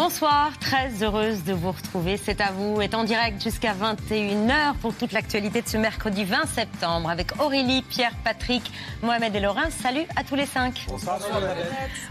[0.00, 2.16] Bonsoir, très heureuse de vous retrouver.
[2.18, 6.46] C'est à vous, est en direct jusqu'à 21h pour toute l'actualité de ce mercredi 20
[6.46, 8.62] septembre avec Aurélie, Pierre, Patrick,
[9.02, 9.68] Mohamed et Laurent.
[9.70, 10.86] Salut à tous les cinq.
[10.86, 11.18] Bonsoir,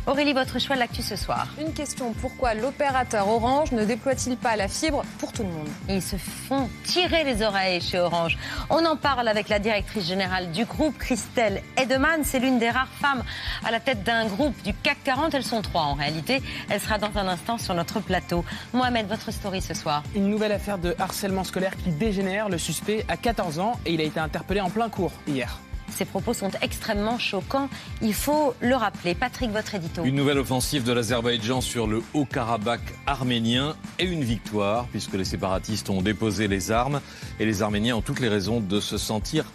[0.05, 1.48] Aurélie, votre choix de l'actu ce soir.
[1.62, 5.70] Une question, pourquoi l'opérateur Orange ne déploie-t-il pas la fibre pour tout le monde?
[5.88, 8.38] Ils se font tirer les oreilles chez Orange.
[8.70, 12.26] On en parle avec la directrice générale du groupe, Christelle Edeman.
[12.26, 13.23] C'est l'une des rares femmes
[13.64, 15.33] à la tête d'un groupe du CAC 40.
[15.36, 16.42] Elles sont trois en réalité.
[16.70, 18.44] Elle sera dans un instant sur notre plateau.
[18.73, 20.03] Mohamed, votre story ce soir.
[20.16, 22.50] Une nouvelle affaire de harcèlement scolaire qui dégénère.
[22.50, 25.59] Le suspect a 14 ans et il a été interpellé en plein cours hier.
[25.89, 27.70] Ces propos sont extrêmement choquants.
[28.02, 29.16] Il faut le rappeler.
[29.16, 30.03] Patrick, votre édito.
[30.03, 35.89] Une nouvelle offensive de l'Azerbaïdjan sur le Haut-Karabakh arménien et une victoire, puisque les séparatistes
[35.89, 37.00] ont déposé les armes
[37.39, 39.45] et les Arméniens ont toutes les raisons de se sentir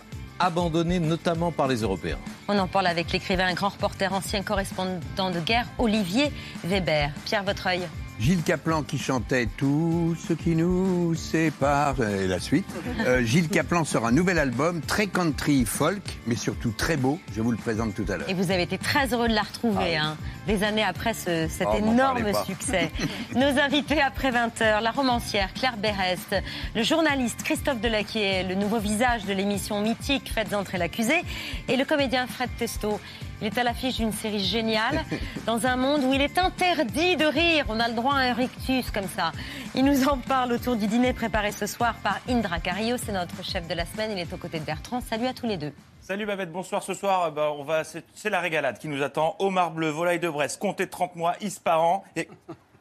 [0.40, 2.18] abandonnés, notamment par les Européens.
[2.48, 6.32] On en parle avec l'écrivain, grand reporter, ancien correspondant de guerre, Olivier
[6.64, 7.10] Weber.
[7.24, 7.80] Pierre Vautreul.
[8.22, 12.64] Gilles Caplan qui chantait Tout ce qui nous sépare, et la suite.
[13.06, 17.18] Euh, Gilles Caplan sort un nouvel album, très country folk, mais surtout très beau.
[17.34, 18.28] Je vous le présente tout à l'heure.
[18.30, 21.48] Et vous avez été très heureux de la retrouver, Ah hein, des années après ce-
[21.48, 22.92] cet Oh, énorme succès.
[23.34, 26.36] Nos invités après 20h, la romancière Claire Berest,
[26.76, 31.22] le journaliste Christophe Delaquier, le nouveau visage de l'émission mythique Faites entrer l'accusé,
[31.68, 33.00] et le comédien Fred Testo.
[33.42, 35.04] Il est à l'affiche d'une série géniale,
[35.46, 37.64] dans un monde où il est interdit de rire.
[37.68, 39.32] On a le droit à un rictus comme ça.
[39.74, 42.98] Il nous en parle autour du dîner préparé ce soir par Indra Carillo.
[43.04, 44.12] C'est notre chef de la semaine.
[44.12, 45.00] Il est aux côtés de Bertrand.
[45.00, 45.72] Salut à tous les deux.
[46.02, 46.84] Salut Babette, bonsoir.
[46.84, 49.34] Ce soir, bah, on va, c'est, la régalade qui nous attend.
[49.40, 52.04] Homard bleu, volaille de Brest, comptez 30 mois, ispahan.
[52.14, 52.28] Et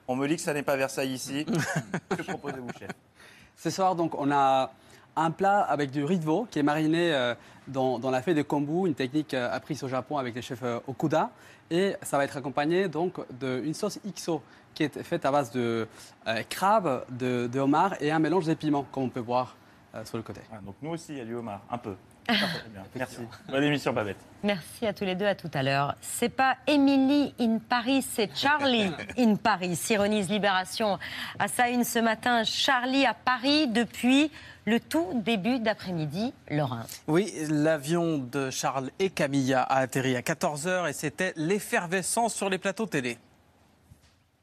[0.08, 1.44] on me dit que ça n'est pas Versailles ici.
[2.09, 2.91] que proposez-vous, chef?
[3.58, 4.69] Ce soir, donc, on a
[5.16, 7.35] un plat avec du riz de veau qui est mariné euh,
[7.67, 10.79] dans, la fée de kombu, une technique euh, apprise au Japon avec les chefs euh,
[10.88, 11.31] Okuda.
[11.69, 14.41] Et ça va être accompagné donc d'une sauce XO
[14.73, 15.88] qui est faite à base de
[16.49, 19.55] crabe, de, homard et un mélange d'épiments, comme on peut voir
[20.03, 20.41] sur le côté.
[20.51, 21.95] Ah, Donc nous aussi, il y a du homard, un peu.
[22.28, 23.18] Bien, Merci.
[23.50, 24.18] Bonne émission, Babette.
[24.44, 25.96] Merci à tous les deux, à tout à l'heure.
[26.02, 29.80] C'est pas Emily in Paris, c'est Charlie in Paris.
[29.90, 30.98] Ironise Libération
[31.40, 32.44] à sa une ce matin.
[32.44, 34.32] Charlie à Paris depuis
[34.66, 36.34] le tout début d'après-midi.
[36.50, 36.82] Laurent.
[37.08, 42.58] Oui, l'avion de Charles et Camilla a atterri à 14h et c'était l'effervescence sur les
[42.58, 43.18] plateaux télé.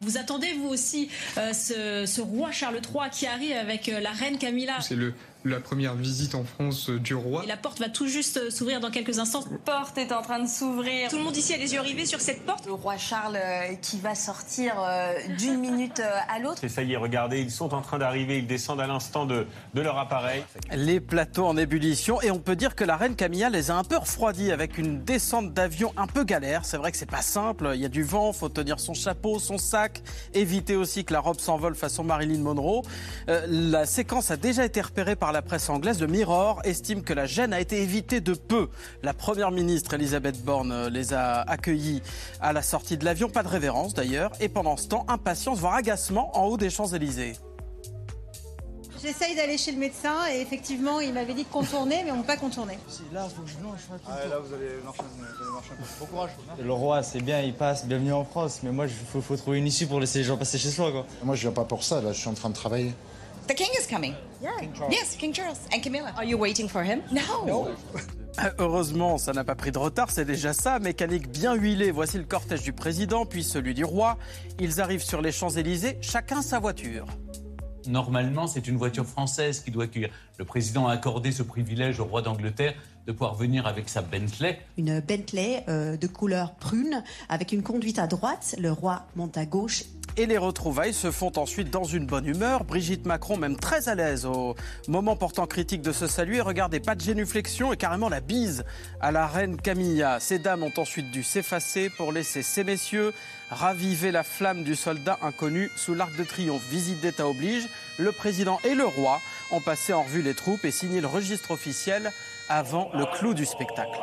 [0.00, 4.10] Vous attendez, vous aussi, euh, ce, ce roi Charles III qui arrive avec euh, la
[4.10, 5.12] reine Camilla C'est le,
[5.48, 7.44] la première visite en France du roi.
[7.44, 9.44] Et la porte va tout juste euh, s'ouvrir dans quelques instants.
[9.50, 11.08] La porte est en train de s'ouvrir.
[11.10, 12.66] Tout le monde ici a les yeux rivés sur cette porte.
[12.66, 16.62] Le roi Charles euh, qui va sortir euh, d'une minute à l'autre.
[16.64, 19.46] Et ça y est, regardez, ils sont en train d'arriver, ils descendent à l'instant de,
[19.74, 20.44] de leur appareil.
[20.74, 23.84] Les plateaux en ébullition et on peut dire que la reine Camilla les a un
[23.84, 26.64] peu refroidis avec une descente d'avion un peu galère.
[26.64, 29.38] C'est vrai que c'est pas simple, il y a du vent, faut tenir son chapeau,
[29.38, 30.02] son sac,
[30.34, 32.82] éviter aussi que la robe s'envole façon Marilyn Monroe.
[33.28, 36.00] Euh, la séquence a déjà été repérée par la presse anglaise.
[36.00, 38.68] Le Mirror estime que la gêne a été évitée de peu.
[39.02, 42.02] La première ministre Elisabeth Borne euh, les a accueillis
[42.40, 45.74] à la sortie de l'avion, pas de révérence d'ailleurs, et pendant ce temps, impatience voire
[45.74, 47.36] agacement en haut des Champs-Élysées.
[49.00, 52.20] J'essaye d'aller chez le médecin et effectivement, il m'avait dit de contourner, mais on ne
[52.22, 52.78] peut pas contourner.
[53.12, 53.78] Là, faut que je mange.
[54.08, 55.88] Ah, là, vous allez marcher, vous allez marcher un peu.
[56.00, 56.30] Bon courage.
[56.60, 58.60] Le roi, c'est bien, il passe, bienvenue en France.
[58.64, 60.90] Mais moi, il faut, faut trouver une issue pour laisser les gens passer chez soi.
[60.90, 61.06] Quoi.
[61.22, 62.92] Moi, je viens pas pour ça, là, je suis en train de travailler.
[63.48, 64.14] The king is coming.
[64.42, 64.50] Yeah.
[64.90, 66.12] Yes, King Charles and Camilla.
[66.18, 67.00] Are you waiting for him?
[67.10, 67.68] No.
[68.40, 70.78] Euh, Heureusement, ça n'a pas pris de retard, c'est déjà ça.
[70.78, 74.16] Mécanique bien huilée, voici le cortège du président, puis celui du roi.
[74.60, 77.06] Ils arrivent sur les Champs-Élysées, chacun sa voiture.
[77.88, 80.10] Normalement, c'est une voiture française qui doit accueillir.
[80.38, 82.74] Le président a accordé ce privilège au roi d'Angleterre
[83.08, 84.60] de pouvoir venir avec sa Bentley.
[84.76, 88.54] Une Bentley euh, de couleur prune avec une conduite à droite.
[88.60, 89.82] Le roi monte à gauche.
[90.18, 92.64] Et les retrouvailles se font ensuite dans une bonne humeur.
[92.64, 94.56] Brigitte Macron, même très à l'aise au
[94.88, 96.40] moment portant critique de se saluer.
[96.40, 98.64] Regardez, pas de génuflexion et carrément la bise
[99.00, 100.18] à la reine Camilla.
[100.18, 103.12] Ces dames ont ensuite dû s'effacer pour laisser ces messieurs
[103.50, 106.68] raviver la flamme du soldat inconnu sous l'arc de triomphe.
[106.68, 107.68] Visite d'État oblige.
[107.96, 109.20] le président et le roi
[109.52, 112.10] ont passé en revue les troupes et signé le registre officiel
[112.48, 114.00] avant le clou du spectacle.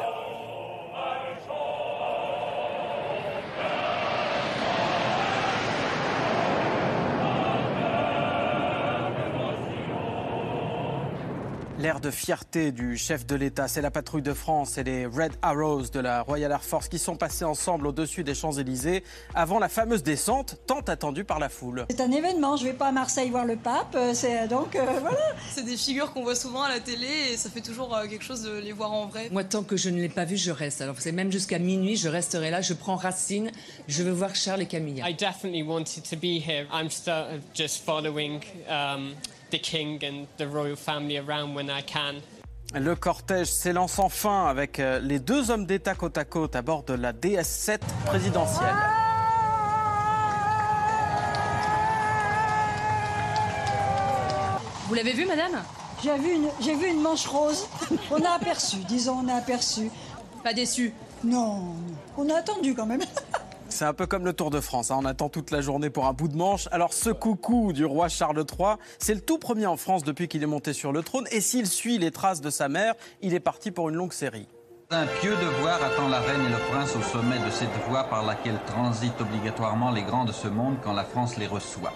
[11.86, 15.34] L'air de fierté du chef de l'État, c'est la patrouille de France et les Red
[15.44, 19.04] Arrows de la Royal Air Force qui sont passés ensemble au-dessus des Champs-Élysées
[19.36, 21.86] avant la fameuse descente tant attendue par la foule.
[21.92, 24.84] C'est un événement, je vais pas à Marseille voir le pape, euh, c'est donc euh,
[25.00, 25.20] voilà.
[25.52, 28.24] C'est des figures qu'on voit souvent à la télé et ça fait toujours euh, quelque
[28.24, 29.30] chose de les voir en vrai.
[29.32, 30.82] Moi, tant que je ne l'ai pas vu, je reste.
[30.82, 32.62] Alors, c'est même jusqu'à minuit, je resterai là.
[32.62, 33.52] Je prends racine.
[33.88, 35.08] Je veux voir Charles et Camilla.
[35.08, 36.66] I definitely wanted to be here.
[36.74, 39.14] I'm still just following um,
[39.56, 42.16] the king and the royal family around when I can.
[42.74, 46.84] Le cortège s'élance enfin avec euh, les deux hommes d'État côte à côte à bord
[46.84, 48.76] de la DS-7 présidentielle.
[54.88, 55.64] Vous l'avez vu, madame?
[56.04, 57.68] J'ai vu, une, j'ai vu une manche rose.
[58.12, 59.90] On a aperçu, disons, on a aperçu.
[60.44, 60.94] Pas déçu?
[61.24, 61.76] Non.
[62.18, 63.02] on a attendu quand même.
[63.76, 65.00] C'est un peu comme le Tour de France, hein.
[65.02, 66.70] on attend toute la journée pour un bout de manche.
[66.72, 70.42] Alors ce coucou du roi Charles III, c'est le tout premier en France depuis qu'il
[70.44, 71.28] est monté sur le trône.
[71.32, 74.48] Et s'il suit les traces de sa mère, il est parti pour une longue série.
[74.92, 78.26] Un pieux devoir attend la reine et le prince au sommet de cette voie par
[78.26, 81.92] laquelle transitent obligatoirement les grands de ce monde quand la France les reçoit.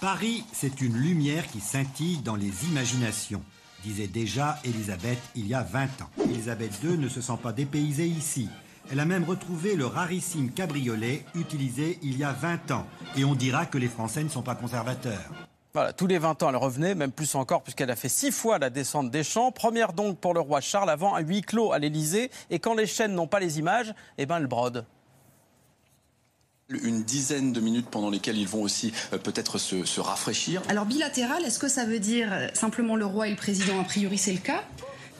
[0.00, 3.42] Paris, c'est une lumière qui scintille dans les imaginations,
[3.84, 6.10] disait déjà Élisabeth il y a 20 ans.
[6.24, 8.48] Élisabeth II ne se sent pas dépaysée ici.
[8.92, 12.86] Elle a même retrouvé le rarissime cabriolet utilisé il y a 20 ans.
[13.16, 15.30] Et on dira que les Français ne sont pas conservateurs.
[15.72, 18.58] Voilà, tous les 20 ans, elle revenait, même plus encore, puisqu'elle a fait six fois
[18.58, 19.52] la descente des champs.
[19.52, 22.32] Première donc pour le roi Charles, avant un huis clos à l'Élysée.
[22.50, 24.84] Et quand les chaînes n'ont pas les images, eh ben, elle brode.
[26.68, 30.62] Une dizaine de minutes pendant lesquelles ils vont aussi euh, peut-être se, se rafraîchir.
[30.68, 33.84] Alors bilatéral, est-ce que ça veut dire euh, simplement le roi et le président A
[33.84, 34.64] priori, c'est le cas?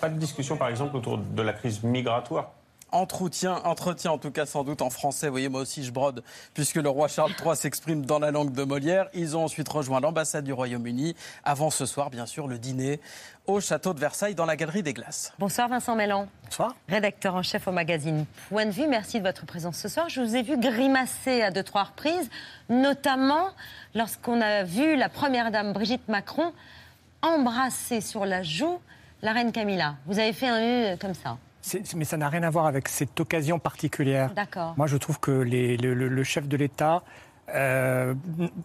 [0.00, 2.52] Pas de discussion, par exemple, autour de la crise migratoire.
[2.93, 5.27] Entretien, entretien en tout cas sans doute en français.
[5.27, 6.23] Vous voyez, moi aussi je brode,
[6.55, 9.09] puisque le roi Charles III s'exprime dans la langue de Molière.
[9.15, 11.15] Ils ont ensuite rejoint l'ambassade du Royaume-Uni.
[11.45, 13.01] Avant ce soir, bien sûr, le dîner
[13.47, 15.33] au château de Versailles dans la galerie des glaces.
[15.39, 16.29] Bonsoir Vincent Mélan.
[16.45, 16.75] Bonsoir.
[16.89, 18.87] Rédacteur en chef au magazine Point de vue.
[18.87, 20.09] Merci de votre présence ce soir.
[20.09, 22.31] Je vous ai vu grimacer à deux, trois reprises,
[22.69, 23.49] notamment
[23.95, 26.53] lorsqu'on a vu la première dame Brigitte Macron
[27.23, 28.81] embrasser sur la joue
[29.23, 29.97] la reine Camilla.
[30.07, 31.37] Vous avez fait un U comme ça.
[31.95, 34.33] Mais ça n'a rien à voir avec cette occasion particulière.
[34.35, 34.75] D'accord.
[34.77, 37.03] Moi, je trouve que les- le, chef de l'État.
[37.55, 38.15] euh,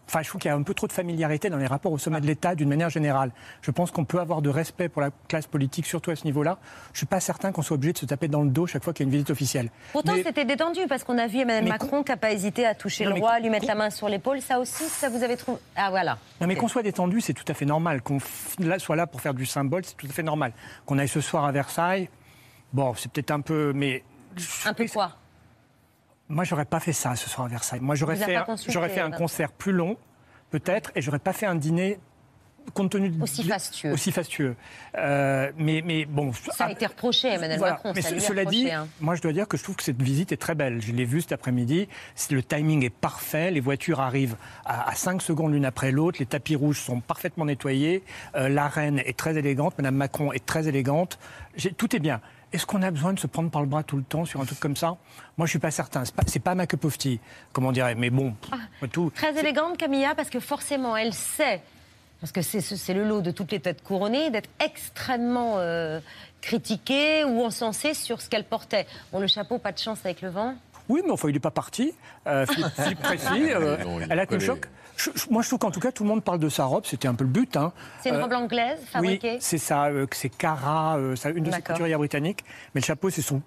[0.08, 1.98] Enfin, je trouve qu'il y a un peu trop de familiarité dans les rapports au
[1.98, 3.32] sommet de l'État d'une manière générale.
[3.64, 6.58] Je pense qu'on peut avoir de respect pour la classe politique, surtout à ce niveau-là.
[6.94, 8.94] Je suis pas certain qu'on soit obligé de se taper dans le dos chaque fois
[8.94, 9.72] qu'il y a une visite officielle.
[9.92, 13.06] Pourtant, c'était détendu parce qu'on a vu Emmanuel Macron qui n'a pas hésité à toucher
[13.06, 14.40] Non, le roi, lui mettre la main sur l'épaule.
[14.42, 15.58] Ça aussi, ça vous avez trouvé.
[15.76, 16.18] Ah, voilà.
[16.40, 18.02] Non, mais qu'on soit détendu, c'est tout à fait normal.
[18.04, 18.20] Qu'on
[18.78, 20.54] soit là pour faire du symbole, c'est tout à fait normal.
[20.86, 22.08] Qu'on aille ce soir à Versailles,
[22.74, 23.74] bon, c'est peut-être un peu.
[23.74, 24.04] Mais
[24.66, 25.14] Un peu quoi?
[26.28, 27.80] Moi, j'aurais pas fait ça ce soir à Versailles.
[27.82, 29.96] Moi, j'aurais fait, j'aurais fait un concert plus long,
[30.50, 32.00] peut-être, et j'aurais pas fait un dîner
[32.74, 33.92] compte tenu de- Aussi fastueux.
[33.92, 34.56] Aussi fastueux.
[34.98, 36.34] Euh, mais, mais bon.
[36.34, 37.74] Ça a été reproché à Emmanuel Voilà.
[37.76, 37.94] Macron.
[37.96, 38.88] Mais ce- cela reproché, dit, hein.
[39.02, 40.82] moi je dois dire que je trouve que cette visite est très belle.
[40.82, 41.88] Je l'ai vue cet après-midi.
[42.32, 43.52] Le timing est parfait.
[43.52, 44.36] Les voitures arrivent
[44.66, 46.18] à, 5 secondes l'une après l'autre.
[46.20, 48.04] Les tapis rouges sont parfaitement nettoyés.
[48.36, 49.78] Euh, la reine est très élégante.
[49.78, 51.20] Madame Macron est très élégante.
[51.78, 52.20] Tout est bien.
[52.56, 54.46] Est-ce qu'on a besoin de se prendre par le bras tout le temps sur un
[54.46, 54.96] truc comme ça?
[55.38, 56.06] Moi, je suis pas certain.
[56.06, 57.20] C'est pas, c'est pas ma cup of tea,
[57.52, 57.96] comme on dirait.
[57.96, 59.12] Mais bon, après tout.
[59.14, 61.62] Très élégante, Camilla, parce que forcément, elle sait,
[62.22, 66.00] parce que c'est c'est le lot de toutes les têtes couronnées, d'être extrêmement euh,
[66.40, 68.88] critiquée ou encensée sur ce qu'elle portait.
[69.12, 70.56] Bon, le chapeau, pas de chance avec le vent.
[70.90, 71.94] Oui, mais enfin, il n'est pas parti.
[72.28, 74.66] Euh, Philippe, Philippe Précy, euh, Non, elle a le choc.
[74.98, 76.86] Je- je- moi, je trouve qu'en tout cas, tout le monde parle de sa robe.
[76.86, 77.58] C'était un peu le but.
[77.58, 77.74] hein.
[78.02, 79.86] C'est une Euh, robe anglaise, Oui, fabriquée c'est ça.
[79.88, 82.46] euh, c'est Cara, euh, ça, une de ses couturières britanniques.
[82.74, 83.42] Mais le chapeau, c'est son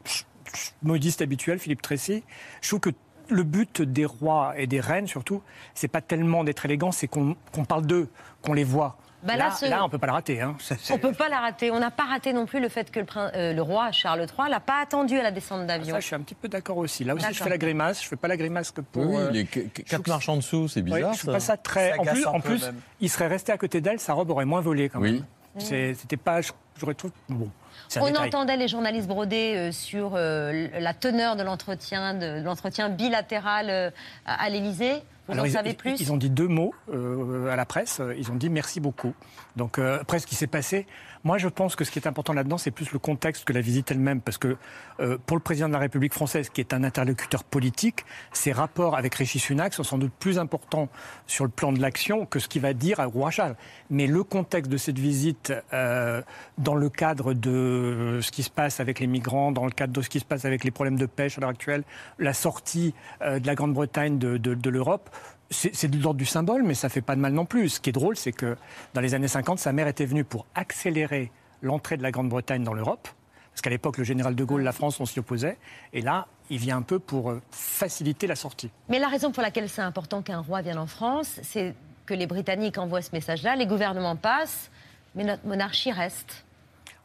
[0.83, 2.23] modiste habituel, Philippe Tracy.
[2.61, 2.91] Je trouve que
[3.31, 5.43] le but des rois et des reines, surtout,
[5.75, 8.09] c'est pas tellement d'être élégant, c'est qu'on qu'on parle d'eux,
[8.43, 8.97] qu'on les voit.
[9.23, 10.41] Bah là, là, ce- là, on peut pas le rater.
[10.41, 10.57] Hein.
[10.91, 11.71] On peut pas la rater.
[11.73, 14.21] On n'a pas raté non plus le fait que le, prin- euh, le roi Charles
[14.21, 15.95] III l'a pas attendu à la descente d'avion.
[15.95, 17.03] Ça, je suis un petit peu d'accord aussi.
[17.05, 18.03] Là aussi, je fais la grimace.
[18.03, 19.07] Je fais pas la grimace que pour.
[19.07, 21.15] Oui, euh, les qu- qu- quatre marches en dessous, c'est Oui, bizarre.
[21.15, 21.95] je trouve pas ça très.
[21.97, 22.71] Ça En plus, en plus
[23.01, 25.13] il serait resté à côté d'elle, sa robe aurait moins volé quand Oui.
[25.15, 25.25] même.
[25.59, 26.41] C'est- C'était pas.
[26.41, 27.51] Je, j'aurais trouvé bon.
[27.97, 28.29] On détail.
[28.29, 33.91] entendait les journalistes broder euh, sur euh, la teneur de l'entretien, de l'entretien bilatéral euh,
[34.27, 35.03] à, l'Élysée.
[35.27, 36.01] Vous Alors, en ils, savez plus?
[36.01, 38.01] Ils ont dit deux mots euh, à la presse.
[38.17, 39.15] Ils ont dit merci beaucoup.
[39.57, 40.87] Donc euh, après ce qui s'est passé,
[41.29, 43.61] moi je pense que ce qui est important là-dedans, c'est plus le contexte que la
[43.61, 44.57] visite elle-même, parce que
[45.01, 48.97] euh, pour le président de la République française, qui est un interlocuteur politique, ses rapports
[48.97, 50.89] avec Rishi Sunak sont sans doute plus importants
[51.27, 53.57] sur le plan de l'action que ce qu'il va dire à Roi Charles.
[53.91, 56.23] Mais le contexte de cette visite, euh,
[56.57, 60.01] dans le cadre de ce qui se passe avec les migrants, dans le cadre de
[60.01, 61.85] ce qui se passe avec les problèmes de pêche à l'heure actuelle,
[62.19, 65.11] la sortie euh, de la Grande-Bretagne de, de- de l'Europe,
[65.51, 67.69] c'est de l'ordre du symbole, mais ça fait pas de mal non plus.
[67.71, 68.57] Ce qui est drôle, c'est que
[68.95, 71.31] dans les années 50, sa mère était venue pour accélérer
[71.63, 73.09] l'entrée de la Grande-Bretagne dans l'Europe.
[73.53, 75.59] Parce qu'à l'époque, le général de Gaulle, la France, on s'y opposait.
[75.93, 78.71] Et là, il vient un peu pour euh, faciliter la sortie.
[78.89, 81.75] Mais la raison pour laquelle c'est important qu'un roi vienne en France, c'est
[82.07, 84.71] que les Britanniques envoient ce message-là, les gouvernements passent,
[85.15, 86.45] mais notre monarchie reste.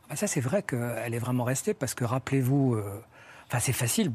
[0.09, 3.03] Ah, ça, c'est vrai qu'elle est vraiment restée parce que rappelez-vous, euh,
[3.59, 4.11] c'est facile.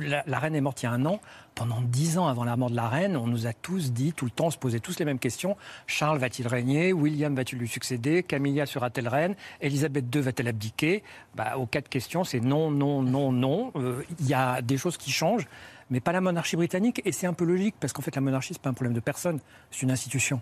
[0.00, 1.20] la, reine est morte il y a un an.
[1.54, 4.24] Pendant dix ans avant la mort de la reine, on nous a tous dit, tout
[4.24, 5.56] le temps, on se posait tous les mêmes questions.
[5.86, 6.92] Charles va-t-il régner?
[6.92, 8.22] William va-t-il lui succéder?
[8.22, 9.34] Camilla sera-t-elle reine?
[9.60, 11.02] Elisabeth II va-t-elle abdiquer?
[11.34, 13.72] Bah, Aux quatre questions, c'est non, non, non, non.
[13.74, 15.48] Euh, Il y a des choses qui changent,
[15.90, 17.02] mais pas la monarchie britannique.
[17.04, 19.00] Et c'est un peu logique parce qu'en fait, la monarchie, c'est pas un problème de
[19.00, 19.40] personne,
[19.72, 20.40] c'est une institution.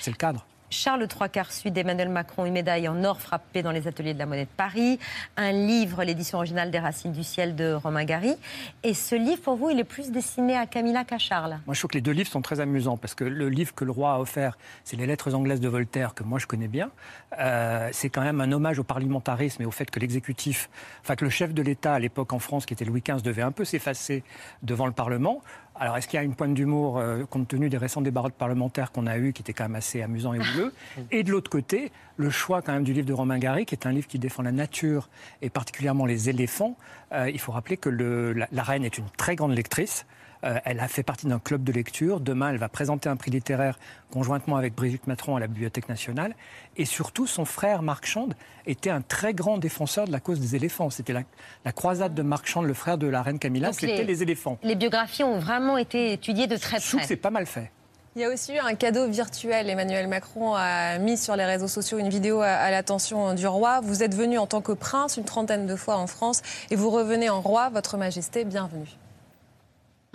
[0.00, 0.44] C'est le cadre.
[0.70, 4.18] Charles III quart suit d'Emmanuel Macron, une médaille en or frappée dans les ateliers de
[4.18, 4.98] la Monnaie de Paris,
[5.36, 8.36] un livre, l'édition originale des Racines du ciel de Romain Gary.
[8.82, 11.58] Et ce livre, pour vous, il est plus destiné à Camilla qu'à Charles?
[11.66, 13.84] Moi, je trouve que les deux livres sont très amusants parce que le livre que
[13.84, 16.90] le roi a offert, c'est les lettres anglaises de Voltaire, que moi je connais bien.
[17.38, 20.68] Euh, c'est quand même un hommage au parlementarisme et au fait que l'exécutif,
[21.02, 23.42] enfin que le chef de l'État à l'époque en France, qui était Louis XV, devait
[23.42, 24.22] un peu s'effacer
[24.62, 25.42] devant le Parlement.
[25.80, 28.90] Alors, est-ce qu'il y a une pointe d'humour euh, compte tenu des récents débats parlementaires
[28.90, 30.72] qu'on a eus, qui étaient quand même assez amusants et houleux?
[31.10, 33.86] Et de l'autre côté, le choix quand même du livre de Romain Gary, qui est
[33.86, 35.08] un livre qui défend la nature
[35.42, 36.76] et particulièrement les éléphants.
[37.12, 40.04] Euh, il faut rappeler que le- la, la reine est une très grande lectrice.
[40.44, 42.20] Euh, elle a fait partie d'un club de lecture.
[42.20, 43.78] Demain, elle va présenter un prix littéraire
[44.12, 46.34] conjointement avec Brigitte Matron à la Bibliothèque nationale.
[46.76, 48.34] Et surtout, son frère Marc Chande
[48.66, 50.90] était un très grand défenseur de la cause des éléphants.
[50.90, 51.22] C'était la,
[51.64, 54.22] la croisade de Marc Chande, le frère de la reine Camilla, c'était les...
[54.22, 54.58] éléphants.
[54.62, 57.02] Les biographies ont vraiment été étudiées de très Je trouve près.
[57.02, 57.70] que c'est pas mal fait.
[58.16, 59.68] Il y a aussi eu un cadeau virtuel.
[59.70, 63.80] Emmanuel Macron a mis sur les réseaux sociaux une vidéo à, à l'attention du roi.
[63.80, 66.90] Vous êtes venu en tant que prince une trentaine de fois en France et vous
[66.90, 67.70] revenez en roi.
[67.70, 68.88] Votre Majesté, bienvenue.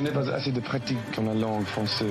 [0.04, 2.10] Je n'ai pas assez de pratique en la langue française.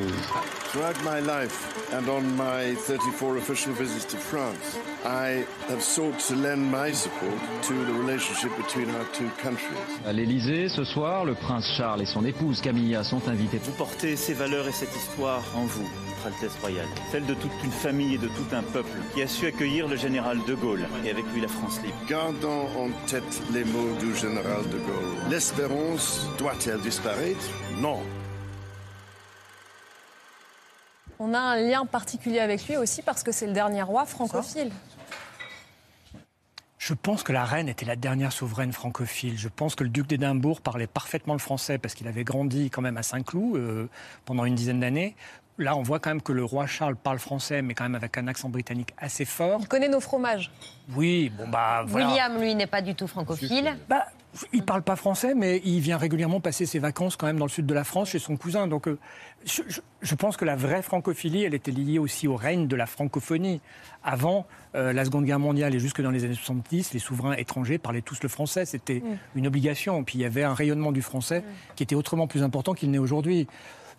[0.72, 6.34] Throughout my life and on my 34 official visits to France, I have sought to
[6.34, 9.76] lend my support to the relationship between our two countries.
[10.06, 13.58] À l'Élysée, ce soir, le prince Charles et son épouse Camilla sont invités.
[13.62, 15.86] Vous portez ces valeurs et cette histoire en vous,
[16.24, 16.88] Votre Altesse royale.
[17.10, 19.96] Celle de toute une famille et de tout un peuple qui a su accueillir le
[19.96, 21.96] général de Gaulle et avec lui la France libre.
[22.08, 25.28] Gardons en tête les mots du général de Gaulle.
[25.28, 27.44] L'espérance doit-elle disparaître?
[27.78, 28.00] Non.
[31.24, 34.72] On a un lien particulier avec lui aussi parce que c'est le dernier roi francophile.
[36.78, 39.38] Je pense que la reine était la dernière souveraine francophile.
[39.38, 42.82] Je pense que le duc d'Édimbourg parlait parfaitement le français parce qu'il avait grandi quand
[42.82, 43.88] même à Saint-Cloud euh,
[44.24, 45.14] pendant une dizaine d'années.
[45.58, 48.16] Là, on voit quand même que le roi Charles parle français, mais quand même avec
[48.16, 49.58] un accent britannique assez fort.
[49.60, 50.50] Il connaît nos fromages.
[50.96, 52.06] Oui, bon bah voilà.
[52.08, 53.76] William, lui, n'est pas du tout francophile.
[53.88, 54.06] Bah,
[54.54, 57.50] il parle pas français, mais il vient régulièrement passer ses vacances quand même dans le
[57.50, 58.66] sud de la France chez son cousin.
[58.66, 58.98] Donc, euh,
[59.44, 62.74] je, je- je pense que la vraie francophilie, elle était liée aussi au règne de
[62.74, 63.60] la francophonie.
[64.02, 67.76] Avant euh, la Seconde Guerre mondiale et jusque dans les années 70, les souverains étrangers
[67.76, 68.64] parlaient tous le français.
[68.64, 69.18] C'était Mm.
[69.36, 70.02] une obligation.
[70.02, 71.44] Puis il y avait un rayonnement du français
[71.76, 73.46] qui était autrement plus important qu'il n'est aujourd'hui.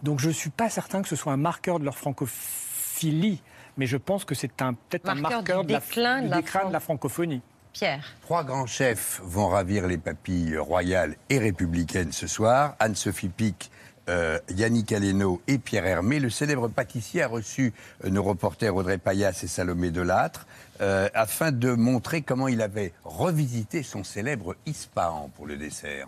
[0.03, 3.41] Donc, je suis pas certain que ce soit un marqueur de leur francophilie,
[3.77, 6.29] mais je pense que c'est un peut-être un Marqueur du de la, déclin de du
[6.29, 7.41] la déclin de la francophonie.
[7.71, 8.03] Pierre.
[8.21, 12.75] Trois grands chefs vont ravir les papilles royales et républicaines ce soir.
[12.79, 13.71] Anne-Sophie Pic,
[14.09, 16.19] euh, Yannick Aleno et Pierre Hermé.
[16.19, 20.45] Le célèbre pâtissier a reçu euh, nos reporters Audrey Payas et Salomé Delattre
[20.81, 26.07] euh, afin de montrer comment il avait revisité son célèbre Ispahan pour le dessert.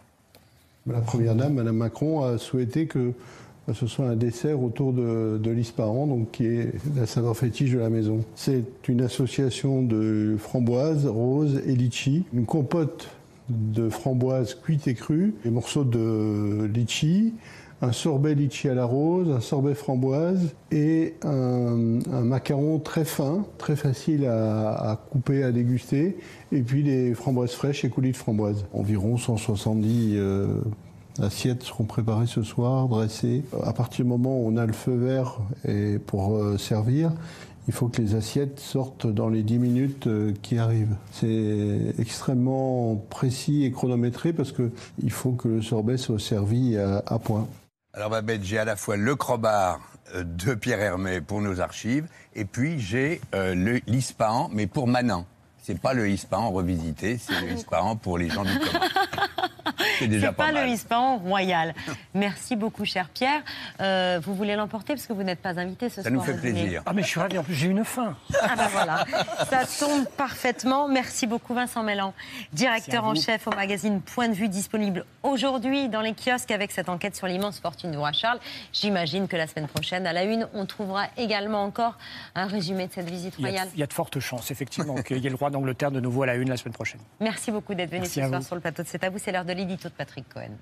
[0.87, 3.15] La Première Dame, Madame Macron, a souhaité que euh,
[3.73, 7.79] ce soit un dessert autour de, de l'ispahan, donc qui est la saveur fétiche de
[7.79, 8.23] la maison.
[8.35, 13.09] C'est une association de framboises, roses et litchi, une compote
[13.49, 17.33] de framboises cuites et crues, des morceaux de litchi,
[17.81, 21.75] un sorbet litchi à la rose, un sorbet framboise et un,
[22.23, 26.17] macaron très fin, très facile à, couper, à déguster,
[26.51, 28.65] et puis des framboises fraîches et coulis de framboises.
[28.73, 30.47] Environ 170 euh,
[31.21, 33.43] assiettes seront préparées ce soir, dressées.
[33.63, 37.11] À partir du moment où on a le feu vert et pour euh, servir,
[37.67, 40.95] il faut que les assiettes sortent dans les 10 minutes euh, qui arrivent.
[41.11, 47.19] C'est extrêmement précis et chronométré parce qu'il faut que le sorbet soit servi à, à
[47.19, 47.47] point.
[47.93, 49.79] Alors Babette, j'ai à la fois le crobard
[50.13, 54.87] euh, de Pierre Hermé pour nos archives, et puis j'ai euh, le l'Ispahan, mais pour
[54.87, 55.25] Manan.
[55.63, 58.85] C'est pas le Ispahan revisité, c'est le Ispahan pour les gens du commun.
[59.99, 60.65] C'est déjà pas, pas mal.
[60.67, 61.73] le Hispan royal.
[62.13, 63.41] Merci beaucoup, cher Pierre.
[63.81, 66.13] Euh, vous voulez l'emporter parce que vous n'êtes pas invité ce Ça soir.
[66.13, 66.81] nous fait plaisir.
[66.85, 68.15] Ah mais je suis ravi, en plus j'ai une faim.
[68.41, 69.05] Ah ben voilà,
[69.49, 70.87] ça tombe parfaitement.
[70.87, 72.13] Merci beaucoup Vincent Mélan,
[72.53, 76.89] directeur en chef au magazine Point de vue disponible aujourd'hui dans les kiosques avec cette
[76.89, 78.39] enquête sur l'immense fortune du roi Charles.
[78.73, 81.97] J'imagine que la semaine prochaine, à la une, on trouvera également encore
[82.35, 83.67] un résumé de cette visite Il y, a, royale.
[83.73, 86.23] il y a de fortes chances, effectivement, qu'il y ait le roi d'Angleterre de nouveau
[86.23, 86.99] à la une la semaine prochaine.
[87.19, 88.45] Merci beaucoup d'être venu Merci ce à soir vous.
[88.45, 89.17] sur le plateau de C'est à vous.
[89.17, 90.57] C'est l'heure de l'édito de Patrick Cohen.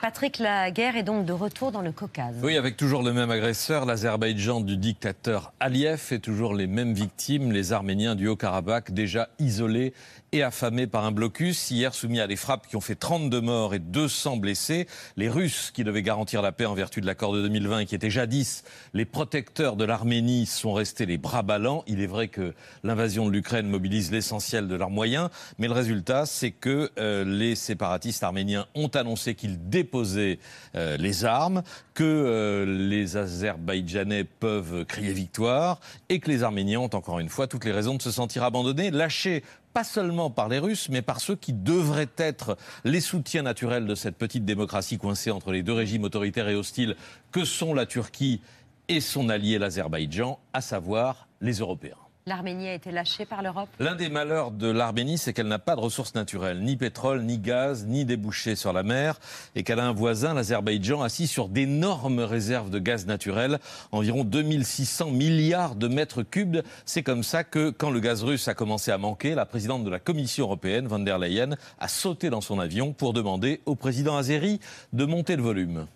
[0.00, 2.36] Patrick, la guerre est donc de retour dans le Caucase.
[2.42, 7.50] Oui, avec toujours le même agresseur, l'Azerbaïdjan du dictateur Aliyev et toujours les mêmes victimes,
[7.50, 9.92] les Arméniens du Haut-Karabakh, déjà isolés
[10.32, 13.74] et affamés par un blocus, hier soumis à des frappes qui ont fait 32 morts
[13.74, 14.86] et 200 blessés.
[15.16, 17.94] Les Russes, qui devaient garantir la paix en vertu de l'accord de 2020 et qui
[17.94, 18.62] étaient jadis
[18.92, 21.82] les protecteurs de l'Arménie, sont restés les bras ballants.
[21.86, 26.26] Il est vrai que l'invasion de l'Ukraine mobilise l'essentiel de leurs moyens, mais le résultat,
[26.26, 30.38] c'est que euh, les séparatistes arméniens ont annoncé qu'ils déposaient
[30.74, 31.62] euh, les armes,
[31.94, 35.80] que euh, les Azerbaïdjanais peuvent crier victoire
[36.10, 38.90] et que les Arméniens ont encore une fois toutes les raisons de se sentir abandonnés,
[38.90, 39.42] lâchés
[39.72, 43.94] pas seulement par les Russes, mais par ceux qui devraient être les soutiens naturels de
[43.94, 46.96] cette petite démocratie coincée entre les deux régimes autoritaires et hostiles
[47.32, 48.40] que sont la Turquie
[48.88, 52.07] et son allié l'Azerbaïdjan, à savoir les Européens.
[52.28, 53.70] L'Arménie a été lâchée par l'Europe.
[53.80, 57.38] L'un des malheurs de l'Arménie, c'est qu'elle n'a pas de ressources naturelles, ni pétrole, ni
[57.38, 59.18] gaz, ni débouchés sur la mer,
[59.54, 63.58] et qu'elle a un voisin, l'Azerbaïdjan, assis sur d'énormes réserves de gaz naturel,
[63.92, 66.58] environ 2600 milliards de mètres cubes.
[66.84, 69.90] C'est comme ça que, quand le gaz russe a commencé à manquer, la présidente de
[69.90, 74.18] la Commission européenne, von der Leyen, a sauté dans son avion pour demander au président
[74.18, 74.60] azéri
[74.92, 75.86] de monter le volume.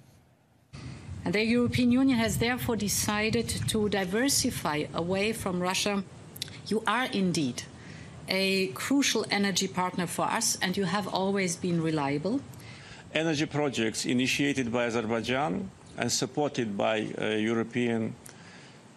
[1.31, 6.03] The European Union has therefore decided to diversify away from Russia.
[6.67, 7.65] You are indeed
[8.29, 12.41] a crucial energy partner for us, and you have always been reliable.
[13.15, 18.15] Energy projects initiated by Azerbaijan and supported by uh, European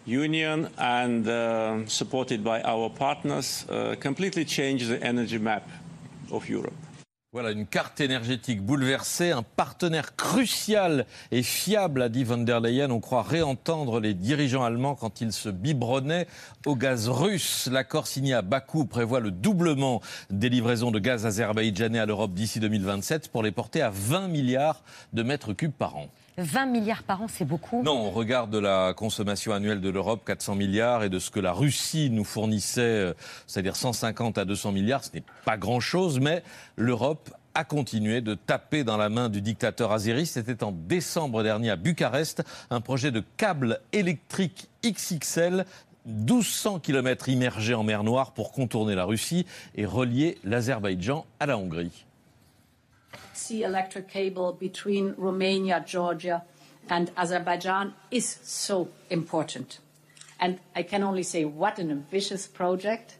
[0.06, 5.68] Union and uh, supported by our partners uh, completely change the energy map
[6.30, 6.85] of Europe.
[7.36, 12.90] Voilà une carte énergétique bouleversée, un partenaire crucial et fiable, a dit von der Leyen.
[12.90, 16.28] On croit réentendre les dirigeants allemands quand ils se biberonnaient
[16.64, 17.68] au gaz russe.
[17.70, 22.58] L'accord signé à Bakou prévoit le doublement des livraisons de gaz azerbaïdjanais à l'Europe d'ici
[22.58, 26.08] 2027 pour les porter à 20 milliards de mètres cubes par an.
[26.38, 27.82] 20 milliards par an, c'est beaucoup.
[27.82, 31.40] Non, on regarde de la consommation annuelle de l'Europe, 400 milliards, et de ce que
[31.40, 33.14] la Russie nous fournissait, euh,
[33.46, 36.42] c'est-à-dire 150 à 200 milliards, ce n'est pas grand-chose, mais
[36.76, 40.26] l'Europe a continué de taper dans la main du dictateur azéri.
[40.26, 45.64] C'était en décembre dernier à Bucarest, un projet de câble électrique XXL
[46.04, 51.56] 1200 km immergés en mer Noire pour contourner la Russie et relier l'Azerbaïdjan à la
[51.56, 52.06] Hongrie.
[53.36, 56.42] Sea electric cable between Romania, Georgia,
[56.88, 59.78] and Azerbaijan is so important.
[60.40, 63.16] And I can only say, what an ambitious project.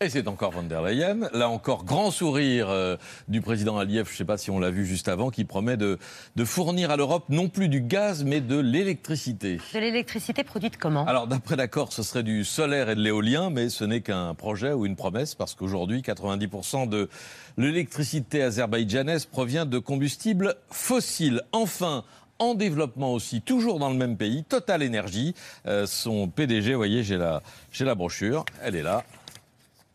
[0.00, 1.28] Et c'est encore von der Leyen.
[1.32, 2.96] Là encore, grand sourire euh,
[3.28, 5.76] du président Aliyev, je ne sais pas si on l'a vu juste avant, qui promet
[5.76, 5.98] de,
[6.34, 9.60] de fournir à l'Europe non plus du gaz, mais de l'électricité.
[9.72, 11.06] De l'électricité produite comment?
[11.06, 14.72] Alors, d'après l'accord, ce serait du solaire et de l'éolien, mais ce n'est qu'un projet
[14.72, 17.08] ou une promesse, parce qu'aujourd'hui, 90% de
[17.56, 21.42] l'électricité azerbaïdjanaise provient de combustibles fossiles.
[21.52, 22.02] Enfin,
[22.40, 25.34] en développement aussi, toujours dans le même pays, Total Energy,
[25.68, 29.04] euh, son PDG, vous voyez, j'ai la, j'ai la brochure, elle est là.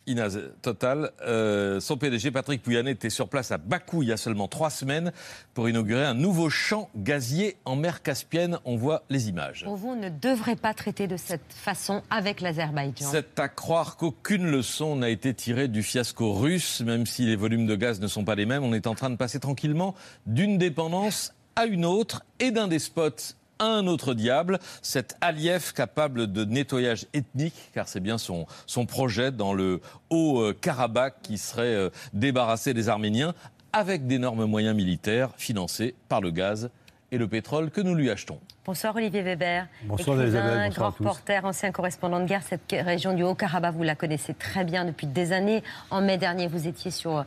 [0.10, 4.18] Inaz Total, euh, son PDG Patrick Pouyanné était sur place à Bakou il y a
[4.18, 5.12] seulement trois semaines
[5.54, 8.58] pour inaugurer un nouveau champ gazier en mer Caspienne.
[8.66, 9.64] On voit les images.
[9.64, 13.10] Pour vous, on ne devrait pas traiter de cette façon avec l'Azerbaïdjan.
[13.12, 17.68] C'est à croire qu'aucune leçon n'a été tirée du fiasco russe, même si les volumes
[17.68, 18.64] de gaz ne sont pas les mêmes.
[18.64, 19.94] On est en train de passer tranquillement
[20.26, 26.46] d'une dépendance à une autre et d'un despote un autre diable, cet Aliyev capable de
[26.46, 32.74] nettoyage ethnique, car c'est bien son, son projet dans le Haut-Karabakh qui serait euh, débarrassé
[32.74, 33.34] des Arméniens
[33.74, 36.70] avec d'énormes moyens militaires financés par le gaz
[37.12, 38.40] et le pétrole que nous lui achetons.
[38.66, 39.68] Bonsoir Olivier Weber.
[39.84, 40.98] Bonsoir Écrivain, Elisabeth, bonsoir grand à tous.
[40.98, 42.44] reporter, ancien correspondant de guerre.
[42.44, 45.64] Cette région du Haut-Karabakh, vous la connaissez très bien depuis des années.
[45.90, 47.26] En mai dernier, vous étiez sur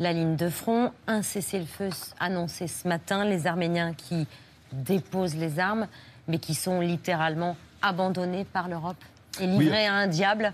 [0.00, 0.90] la ligne de front.
[1.06, 3.24] Un cessez-le-feu annoncé ce matin.
[3.24, 4.26] Les Arméniens qui
[4.72, 5.86] déposent les armes,
[6.28, 9.02] mais qui sont littéralement abandonnés par l'Europe
[9.40, 10.52] et livrés à un diable.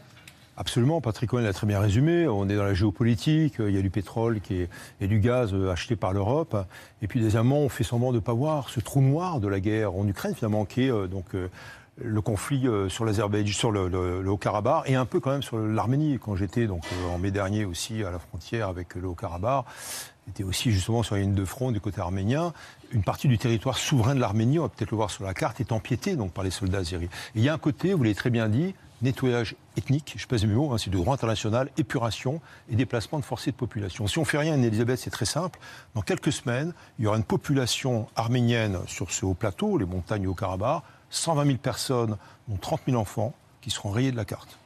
[0.59, 2.27] Absolument, Patrick Cohen l'a très bien résumé.
[2.27, 4.71] On est dans la géopolitique, il y a du pétrole qui est,
[5.03, 6.57] et du gaz euh, acheté par l'Europe.
[7.03, 9.61] Et puis Allemands ont fait semblant de ne pas voir ce trou noir de la
[9.61, 11.49] guerre en Ukraine, finalement, qui est euh, donc, euh,
[12.03, 16.19] le conflit sur l'Azerbaïdjan, sur le, le, Haut-Karabakh, et un peu quand même sur l'Arménie.
[16.19, 19.65] Quand j'étais donc en mai dernier aussi à la frontière avec le Haut-Karabakh,
[20.29, 22.53] était aussi justement sur la ligne de front du côté arménien.
[22.93, 25.61] Une partie du territoire souverain de l'Arménie, on va peut-être le voir sur la carte,
[25.61, 27.07] est empiétée donc par les soldats azéris.
[27.07, 30.45] Et il y a un côté, vous l'avez très bien dit, nettoyage ethnique, je pèse
[30.45, 34.07] mes mots, hein, c'est du droit international, épuration et déplacement de forcés de population.
[34.07, 35.59] Si on fait rien, Elisabeth, c'est très simple.
[35.95, 40.27] Dans quelques semaines, il y aura une population arménienne sur ce haut plateau, les montagnes
[40.27, 42.17] au Karabakh, 120 000 personnes,
[42.49, 44.59] dont 30 000 enfants, qui seront rayés de la carte.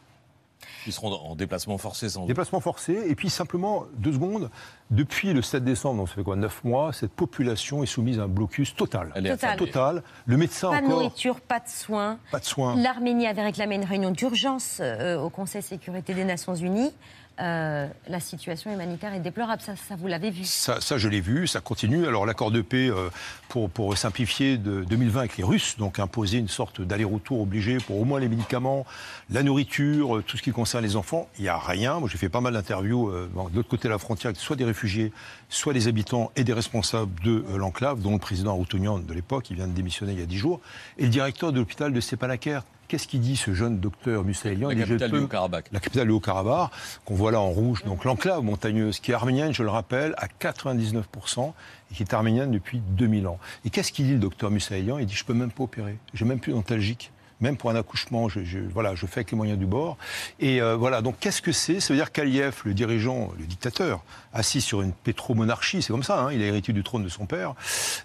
[0.87, 2.29] Ils seront en déplacement forcé sans doute.
[2.29, 4.51] Déplacement forcé, et puis simplement, deux secondes,
[4.91, 8.25] depuis le 7 décembre, donc ça fait quoi, 9 mois, cette population est soumise à
[8.25, 9.13] un blocus total.
[9.15, 9.57] total.
[9.57, 10.03] total.
[10.27, 10.89] Le médecin pas encore...
[10.89, 12.19] de nourriture, pas de soins.
[12.31, 12.77] Pas de soins.
[12.77, 16.93] L'Arménie avait réclamé une réunion d'urgence euh, au Conseil de sécurité des Nations Unies.
[17.41, 19.63] Euh, la situation humanitaire est déplorable.
[19.63, 22.07] Ça, vous l'avez vu ça, je l'ai vu, ça continue.
[22.07, 23.09] Alors l'accord de paix, euh,
[23.49, 28.05] pour, simplifier, de 2020 avec les Russes, donc imposer une sorte d'aller-retour obligé pour au
[28.05, 28.85] moins les médicaments,
[29.31, 31.99] la nourriture, euh, tout ce qui concerne les enfants, il n'y a rien.
[31.99, 35.13] Moi, j'ai fait pas mal d'interviews de l'autre côté de la frontière, soit des réfugiés,
[35.49, 39.57] soit des habitants et des responsables de l'enclave, dont le président Aroutonian de l'époque, il
[39.57, 40.61] vient de démissionner il y a 10 jours,
[40.99, 44.75] et le directeur de l'hôpital de Stepanakert Qu'est-ce qu'il dit ce jeune docteur Musaïlian La
[44.75, 45.67] capitale du Haut-Karabakh.
[45.71, 46.73] La capitale du Haut-Karabakh,
[47.05, 50.27] qu'on voit là en rouge, donc l'enclave montagneuse, qui est arménienne, je le rappelle, à
[50.27, 51.53] 99%,
[51.93, 53.39] et qui est arménienne depuis 2000 ans.
[53.65, 56.25] Et qu'est-ce qu'il dit le docteur Musaïlian Il dit, je peux même pas opérer, j'ai
[56.25, 58.41] même plus d'antalgique même pour un accouchement, je,
[58.73, 59.97] voilà, je fais avec les moyens du bord.
[60.39, 61.81] Et euh, voilà, donc qu'est-ce que c'est?
[61.81, 66.21] Ça veut dire qu'Aliyev, le dirigeant, le dictateur, assis sur une pétromonarchie, c'est comme ça,
[66.21, 67.55] hein, il a hérité du trône de son père,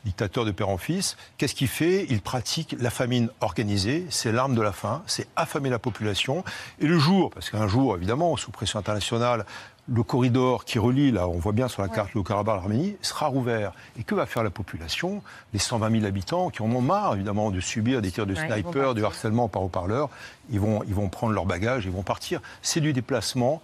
[0.06, 2.06] dictateur de père en fils, qu'est-ce qu'il fait?
[2.10, 6.44] Il pratique la famine organisée, c'est l'arme de la faim, c'est affamer la population.
[6.80, 9.46] Et le jour, parce qu'un jour, évidemment, sous pression internationale,
[9.88, 13.28] le corridor qui relie, là, on voit bien sur la carte le Karabakh, l'Arménie, sera
[13.28, 13.72] rouvert.
[14.00, 15.22] Et que va faire la population?
[15.54, 18.96] Les 120 000 habitants qui en ont marre, évidemment, de subir des tirs de sniper,
[18.96, 20.10] du harcèlement par haut-parleur,
[20.50, 22.42] ils vont, ils vont prendre leur bagage, ils vont partir.
[22.62, 23.62] C'est du déplacement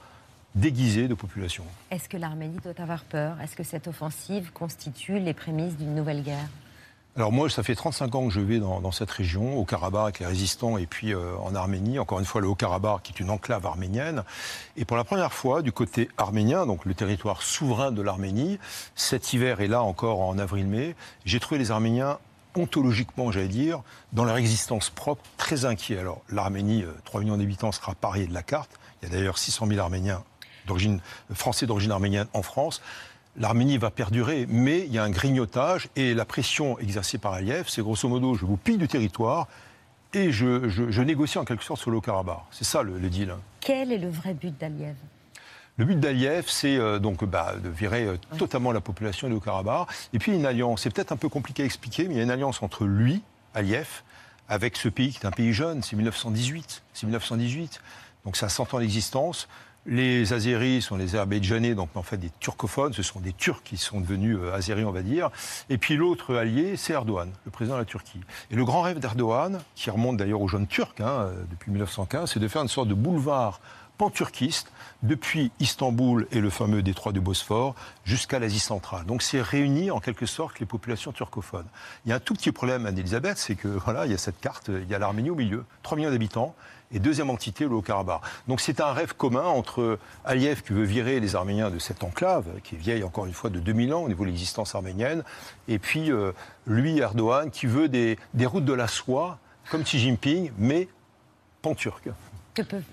[0.56, 1.64] déguisé de population.
[1.92, 3.40] Est-ce que l'Arménie doit avoir peur?
[3.42, 6.50] Est-ce que cette offensive constitue les prémices d'une nouvelle guerre?
[7.18, 10.20] Alors moi, ça fait 35 ans que je vais dans, cette région, au Karabakh avec
[10.20, 13.30] les résistants, et puis euh, en Arménie, encore une fois le Haut-Karabakh qui est une
[13.30, 14.24] enclave arménienne.
[14.78, 18.60] Et pour la première fois, du côté arménien, donc le territoire souverain de l'Arménie,
[18.96, 20.96] cet hiver et là encore en avril-mai,
[21.26, 22.18] j'ai trouvé les Arméniens
[22.56, 23.82] ontologiquement, j'allais dire,
[24.14, 26.00] dans leur existence propre, très inquiets.
[26.00, 28.72] Alors l'Arménie, 3 euh, millions d'habitants, sera pariée de la carte.
[29.02, 30.24] Il y a d'ailleurs 600 000 Arméniens
[30.68, 31.02] d'origine,
[31.34, 32.82] français d'origine arménienne en France
[33.38, 37.66] l'Arménie va perdurer, mais il y a un grignotage et la pression exercée par Aliyev,
[37.68, 39.48] c'est grosso modo, je vous pille du territoire
[40.14, 42.44] et je, négocie en quelque sorte sur le Karabakh.
[42.52, 43.34] C'est ça le, deal.
[43.62, 44.96] Quel est le vrai but d'Aliyev?
[45.78, 49.88] Le but d'Aliyev, c'est euh, donc bah, de virer euh, totalement la population du Haut-Karabakh.
[50.14, 52.24] Et puis une alliance, c'est peut-être un peu compliqué à expliquer, mais il y a
[52.24, 53.22] une alliance entre lui,
[53.54, 53.88] Aliyev,
[54.50, 56.84] avec ce pays qui est un pays jeune, c'est 1918.
[56.94, 57.82] C'est 1918.
[58.26, 59.48] Donc ça a 100 ans d'existence.
[59.88, 63.78] Les Azéris sont les Azerbaïdjanais, donc en fait des turcophones, ce sont des Turcs qui
[63.78, 65.32] sont devenus euh, Azéris, on va dire.
[65.70, 68.20] Et puis l'autre allié, c'est Erdogan, le président de la Turquie.
[68.52, 72.40] Et le grand rêve d'Erdogan, qui remonte d'ailleurs aux jeunes Turcs hein, depuis 1915, c'est
[72.40, 73.62] de faire une sorte de boulevard
[74.02, 74.72] pan-turquiste
[75.04, 79.06] depuis Istanbul et le fameux détroit du Bosphore jusqu'à l'Asie centrale.
[79.06, 81.68] Donc c'est réunir en quelque sorte les populations turcophones.
[82.04, 84.40] Il y a un tout petit problème, Anne-Elisabeth, c'est que voilà, il y a cette
[84.40, 86.56] carte, il y a l'Arménie au milieu, 3 millions d'habitants,
[86.92, 88.22] et deuxième entité, le Haut-Karabakh.
[88.48, 92.48] Donc c'est un rêve commun entre Aliyev qui veut virer les Arméniens de cette enclave,
[92.64, 95.24] qui est vieille encore une fois de 2000 ans au niveau de l'existence arménienne,
[95.68, 96.32] et puis euh,
[96.66, 99.38] lui, Erdogan, qui veut des, des routes de la soie,
[99.70, 100.88] comme Xi Jinping, mais
[101.62, 102.10] pan-turc.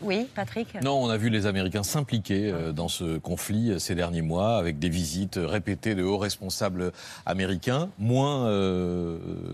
[0.03, 3.95] Oui, Patrick Non, on a vu les Américains s'impliquer euh, dans ce conflit euh, ces
[3.95, 6.93] derniers mois avec des visites répétées de hauts responsables
[7.27, 8.49] américains, moins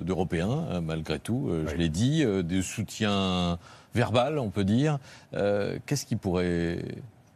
[0.02, 3.58] d'Européens, malgré tout, je l'ai dit, des soutiens
[3.94, 4.98] verbal, on peut dire.
[5.34, 6.78] Euh, qu'est-ce qui pourrait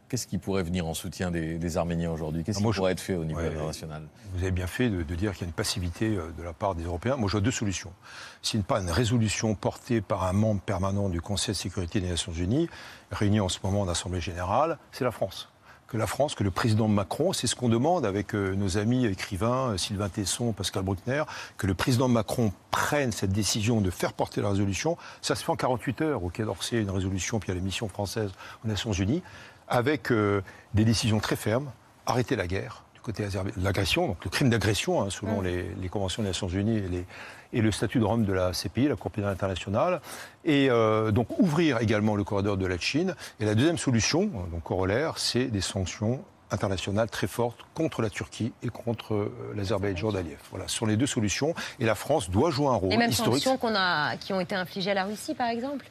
[0.09, 2.43] Qu'est-ce qui pourrait venir en soutien des, Arméniens aujourd'hui?
[2.43, 4.01] Qu'est-ce ah, qui pourrait être fait au niveau international?
[4.33, 6.73] Vous avez bien fait de, dire qu'il y a une passivité euh, de la part
[6.73, 7.15] des Européens.
[7.15, 7.93] Moi, je vois deux solutions.
[8.41, 12.09] Si n'est pas une résolution portée par un membre permanent du Conseil de sécurité des
[12.09, 12.69] Nations Unies,
[13.11, 15.49] réuni en ce moment en Assemblée générale, c'est la France
[15.89, 19.05] que la France, que le président Macron, c'est ce qu'on demande avec euh, nos amis
[19.05, 21.23] écrivains, euh, Sylvain Tesson, Pascal Bruckner,
[21.57, 24.97] que le président Macron prenne cette décision de faire porter la résolution.
[25.21, 27.87] Ça se fait en 48 heures au Quai d'Orsay, une résolution, puis à la mission
[27.87, 28.31] française
[28.63, 29.23] aux Nations Unies,
[29.69, 30.41] avec euh,
[30.73, 31.71] des décisions très fermes,
[32.05, 33.25] arrêter la guerre, du côté
[33.57, 35.43] l'agression, donc le crime d'agression, hein, selon Mm.
[35.45, 37.05] les, les conventions des Nations Unies et, les-
[37.53, 40.01] et le statut de Rome de la CPI, la Cour pénale internationale,
[40.45, 43.15] et euh, donc ouvrir également le corridor de la Chine.
[43.39, 48.09] Et la deuxième solution, euh, donc corollaire, c'est des sanctions internationales très fortes contre la
[48.09, 50.39] Turquie et contre l'Azerbaïdjan d'Aliyev.
[50.49, 51.53] Voilà, ce sont les deux solutions.
[51.79, 53.43] Et la France doit jouer un rôle Les mêmes historique.
[53.43, 55.85] sanctions qu'on a, qui ont été infligées à la Russie, par exemple?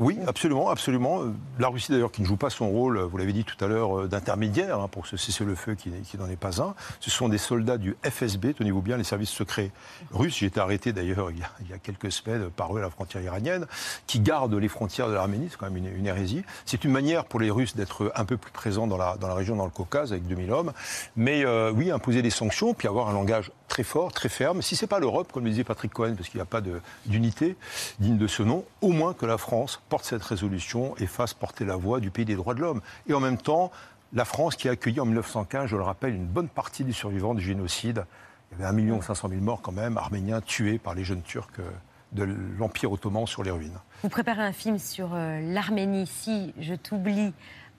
[0.00, 1.20] Oui, absolument, absolument.
[1.60, 4.00] La Russie, d'ailleurs, qui ne joue pas son rôle, vous l'avez dit tout à l'heure,
[4.00, 6.74] euh, d'intermédiaire hein, pour ce cessez-le-feu qui, qui n'en est pas un.
[6.98, 9.70] Ce sont des soldats du FSB, tenez-vous bien, les services secrets
[10.10, 10.38] russes.
[10.38, 13.66] J'ai été arrêté d'ailleurs il, y a- quelques semaines par eux à la frontière iranienne,
[14.08, 15.46] qui gardent les frontières de l'Arménie.
[15.48, 16.42] C'est quand même une, hérésie.
[16.66, 19.34] C'est une manière pour les Russes d'être un peu plus présents dans la, dans la
[19.34, 20.72] région, dans le Caucase, avec 2000 hommes.
[21.14, 24.62] Mais euh, oui, imposer des sanctions, puis avoir un langage très fort, très ferme.
[24.62, 26.80] Si c'est pas l'Europe, comme le disait Patrick Cohen, parce qu'il n'y a pas de-
[27.06, 27.56] d'unité
[27.98, 31.64] digne de ce nom, au moins que la France porte cette résolution et fasse porter
[31.64, 32.80] la voix du pays des droits de l'homme.
[33.08, 33.70] Et en même temps,
[34.12, 37.34] la France qui a accueilli en 1915, je le rappelle, une bonne partie des survivants
[37.34, 38.04] du génocide.
[38.52, 41.48] Il y avait 1 500 000 morts quand même, arméniens tués par les jeunes Turcs
[41.58, 41.68] euh,
[42.12, 42.22] de
[42.58, 43.76] l'Empire ottoman sur les ruines.
[44.04, 46.06] Vous préparez un film sur euh, l'Arménie.
[46.06, 47.32] Si je t'oublie,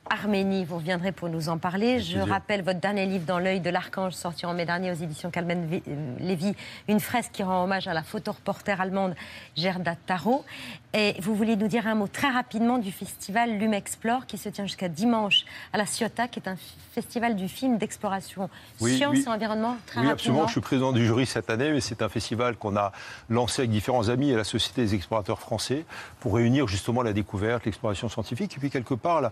[0.08, 2.00] Arménie, vous reviendrez pour nous en parler.
[2.00, 5.32] Je rappelle votre dernier livre, Dans l'œil de l'archange, sorti en mai dernier aux éditions
[5.32, 6.56] Calmen euh, Lévy,
[6.88, 9.16] une fresque qui rend hommage à la photoreporter allemande
[9.58, 10.46] Gerda Taro.
[10.94, 14.48] Et vous voulez nous dire un mot très rapidement du festival Lume Explore qui se
[14.48, 16.56] tient jusqu'à dimanche à la Ciotat, qui est un
[16.94, 18.50] festival du film d'exploration
[18.82, 19.24] Oui, science oui.
[19.26, 19.76] et environnement.
[19.88, 20.12] Très Oui, rapidement.
[20.14, 20.48] absolument.
[20.48, 22.92] Je suis président du jury cette année, mais c'est un festival qu'on a
[23.30, 25.84] lancé avec différents amis et la Société des explorateurs français
[26.20, 29.32] pour réunir justement la découverte, l'exploration scientifique et puis quelque part la-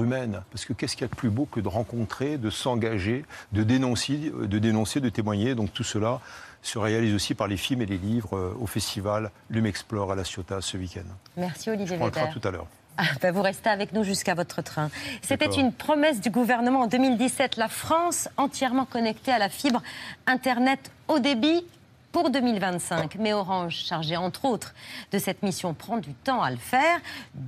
[0.00, 0.42] humaine.
[0.50, 3.62] Parce que qu'est-ce qu'il y a de plus beau que de rencontrer, de s'engager, de
[3.62, 5.54] dénoncer, de dénoncer, de témoigner?
[5.54, 6.20] Donc tout cela
[6.62, 10.14] se réalise aussi par les films et les livres euh, au festival Lume Explore à
[10.14, 11.02] La Ciotat ce week-end.
[11.36, 12.66] Merci Olivier Je le train tout à l'heure.
[12.98, 14.90] Ah, ben, vous restez avec nous jusqu'à votre train.
[15.22, 17.56] C'était une promesse du gouvernement en 2017.
[17.56, 19.82] La France entièrement connectée à la fibre
[20.26, 21.64] Internet haut débit
[22.12, 23.16] pour 2025.
[23.16, 24.74] Mais Orange, chargé entre autres
[25.10, 27.00] de cette mission, prend du temps à le faire.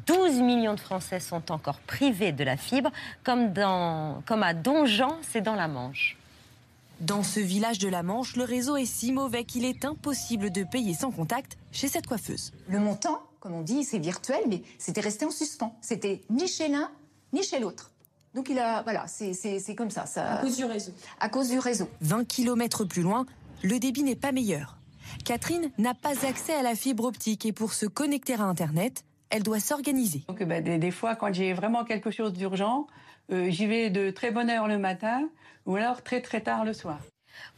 [0.07, 2.91] 12 millions de Français sont encore privés de la fibre,
[3.23, 6.17] comme, dans, comme à Dongeant, c'est dans la Manche.
[7.01, 10.63] Dans ce village de la Manche, le réseau est si mauvais qu'il est impossible de
[10.63, 12.53] payer sans contact chez cette coiffeuse.
[12.69, 15.77] Le montant, comme on dit, c'est virtuel, mais c'était resté en suspens.
[15.83, 16.91] C'était ni chez l'un,
[17.33, 17.91] ni chez l'autre.
[18.35, 20.35] Donc il a, voilà, c'est comme ça, ça.
[20.35, 20.93] À cause du réseau.
[21.21, 21.89] À cause du réseau.
[22.01, 23.27] 20 km plus loin,
[23.65, 24.77] le débit n'est pas meilleur.
[25.25, 29.43] Catherine n'a pas accès à la fibre optique et pour se connecter à Internet, elle
[29.43, 30.23] doit s'organiser.
[30.29, 32.87] Donc, des, des fois, quand j'ai vraiment quelque chose d'urgent,
[33.33, 35.29] euh, j'y vais de très bonne heure le matin
[35.65, 36.99] ou alors très très tard le soir.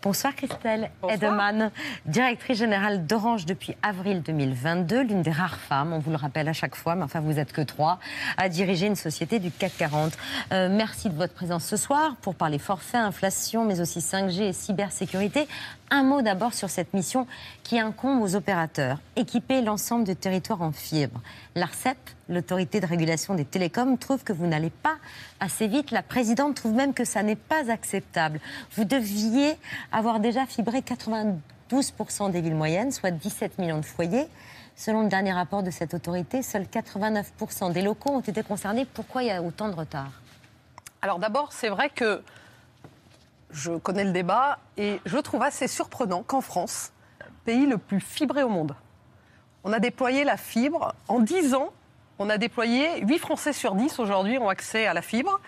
[0.03, 1.71] Bonsoir Christelle Edeman,
[2.05, 6.53] directrice générale d'Orange depuis avril 2022, l'une des rares femmes, on vous le rappelle à
[6.53, 7.99] chaque fois, mais enfin vous êtes que trois,
[8.37, 10.13] à diriger une société du CAC 40.
[10.53, 14.53] Euh, merci de votre présence ce soir pour parler forfait, inflation, mais aussi 5G et
[14.53, 15.49] cybersécurité.
[15.91, 17.27] Un mot d'abord sur cette mission
[17.63, 21.21] qui incombe aux opérateurs, équiper l'ensemble du territoire en fibre.
[21.55, 24.97] L'ARCEP, l'autorité de régulation des télécoms, trouve que vous n'allez pas
[25.41, 25.91] assez vite.
[25.91, 28.41] La présidente trouve même que ça n'est pas acceptable.
[28.77, 29.57] Vous deviez
[29.93, 34.29] avoir déjà fibré 92% des villes moyennes, soit 17 millions de foyers.
[34.75, 38.85] Selon le dernier rapport de cette autorité, seuls 89% des locaux ont été concernés.
[38.85, 40.11] Pourquoi il y a autant de retard?
[41.01, 42.23] Alors d'abord, c'est vrai que
[43.51, 46.93] je connais le débat et je trouve assez surprenant qu'en France,
[47.45, 48.75] pays le plus fibré au monde,
[49.65, 51.73] on a déployé la fibre en 10 ans.
[52.19, 55.39] On a déployé 8 Français sur 10 aujourd'hui ont accès à la fibre.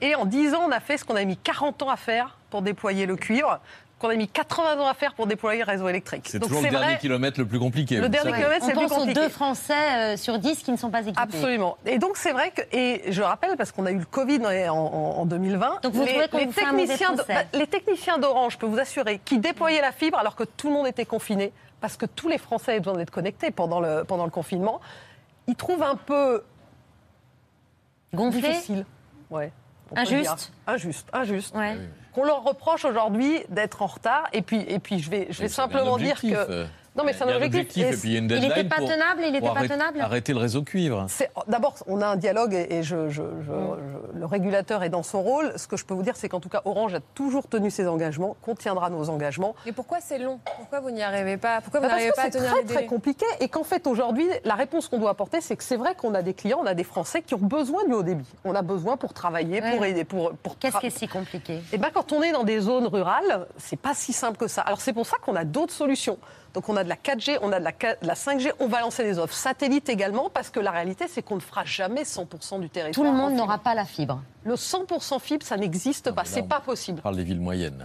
[0.00, 2.38] Et en 10 ans, on a fait ce qu'on a mis 40 ans à faire
[2.50, 3.60] pour déployer le cuivre,
[3.98, 6.26] qu'on a mis 80 ans à faire pour déployer le réseau électrique.
[6.30, 7.96] C'est toujours le dernier vrai, kilomètre le plus compliqué.
[7.96, 8.42] Le dernier savez.
[8.42, 9.20] kilomètre, c'est On le plus pense aux compliqué.
[9.20, 11.20] deux Français euh, sur 10 qui ne sont pas équipés.
[11.20, 11.76] Absolument.
[11.84, 14.74] Et donc c'est vrai que, et je rappelle parce qu'on a eu le Covid en,
[14.74, 15.80] en- en 2020.
[15.82, 19.38] Donc vous les, vous techniciens, de- bah, les techniciens d'Orange, je peux vous assurer, qui
[19.38, 21.52] déployaient la fibre alors que tout le monde était confiné,
[21.82, 24.80] parce que tous les Français avaient besoin d'être connectés pendant le, pendant le confinement,
[25.46, 26.42] ils trouvent un peu
[28.14, 28.86] Gonflé difficile.
[29.30, 29.52] Ouais.
[29.94, 30.52] Injuste.
[30.66, 31.54] Injuste, injuste.
[31.54, 31.76] Ouais.
[32.12, 34.28] Qu'on leur reproche aujourd'hui d'être en retard.
[34.32, 36.66] Et puis, et puis je vais, je vais simplement dire que.
[36.96, 37.84] Non, mais c'est un objectif.
[37.86, 39.52] et puis il y a une Il était deadline pas pour- tenable, il était pour
[39.52, 41.06] pas arrêter- tenable Arrêter le réseau cuivre.
[41.08, 44.88] C'est- D'abord, on a un dialogue et et je, je- je- je- le régulateur est
[44.88, 45.52] dans son rôle.
[45.56, 47.86] Ce que je peux vous dire, c'est qu'en tout cas, Orange a toujours tenu ses
[47.86, 49.54] engagements, contiendra nos engagements.
[49.66, 50.40] Mais pourquoi c'est long?
[50.58, 51.60] Pourquoi vous n'y arrivez pas?
[51.60, 52.86] Pourquoi vous Bah, n'arrivez pas à c'est tenir très, les très délais?
[52.86, 56.14] compliqué et qu'en fait, aujourd'hui, la réponse qu'on doit apporter, c'est que c'est vrai qu'on
[56.14, 58.28] a des clients, on a des Français qui ont besoin du haut débit.
[58.44, 60.32] On a besoin pour travailler, pour aider, pour...
[60.42, 61.60] pour Qu'est-ce qui est si compliqué?
[61.72, 64.62] Eh ben, quand on est dans des zones rurales, c'est pas si simple que ça.
[64.62, 66.18] Alors c'est pour ça qu'on a d'autres solutions.
[66.56, 68.80] Donc on a de la 4G, on a de la, de la 5G, on va
[68.80, 72.60] lancer des offres satellites également, parce que la réalité, c'est qu'on ne fera jamais 100%
[72.60, 72.94] du territoire.
[72.94, 74.22] Tout le monde n'aura pas la fibre.
[74.44, 77.00] Le 100% fibre, ça n'existe pas, c'est pas possible.
[77.00, 77.76] On parle des villes moyennes.
[77.78, 77.84] là.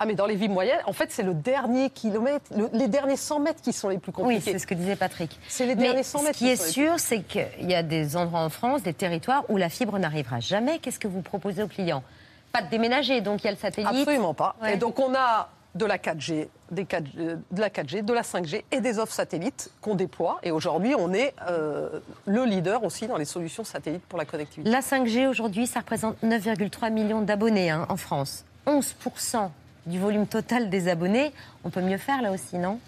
[0.00, 3.16] Ah mais dans les villes moyennes, en fait, c'est le dernier kilomètre, le- les derniers
[3.16, 4.50] 100 mètres qui sont les plus Oui, compliqués.
[4.50, 5.38] c'est ce que disait Patrick.
[5.46, 7.74] C'est les Mais derniers 100 ce mètres qui est sont les sûr, c'est qu'il y
[7.76, 10.80] a des endroits en France, des territoires où la fibre n'arrivera jamais.
[10.80, 12.02] Qu'est-ce que vous proposez aux clients?
[12.50, 13.88] Pas de déménager, donc il y a le satellite.
[13.92, 14.56] Absolument pas.
[14.60, 14.74] Ouais.
[14.74, 18.22] Et donc on a de la 4G, des 4G, euh, de la 4G, de la
[18.22, 20.38] 5G et des offres satellites qu'on déploie.
[20.42, 24.70] Et aujourd'hui, on est euh, le leader aussi dans les solutions satellites pour la connectivité.
[24.70, 28.44] La 5G aujourd'hui, ça représente 9,3 millions d'abonnés hein, en France.
[28.66, 29.48] 11%
[29.86, 31.32] du volume total des abonnés.
[31.64, 32.78] On peut mieux faire là aussi, non?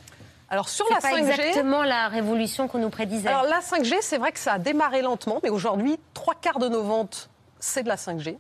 [0.51, 3.29] Alors sur C'est la pas 5G, exactement la révolution qu'on nous prédisait.
[3.29, 6.69] alors la 5G, c'est vrai que ça a démarré lentement, mais aujourd'hui, trois quarts de
[6.69, 8.37] nos ventes, c'est de la 5G.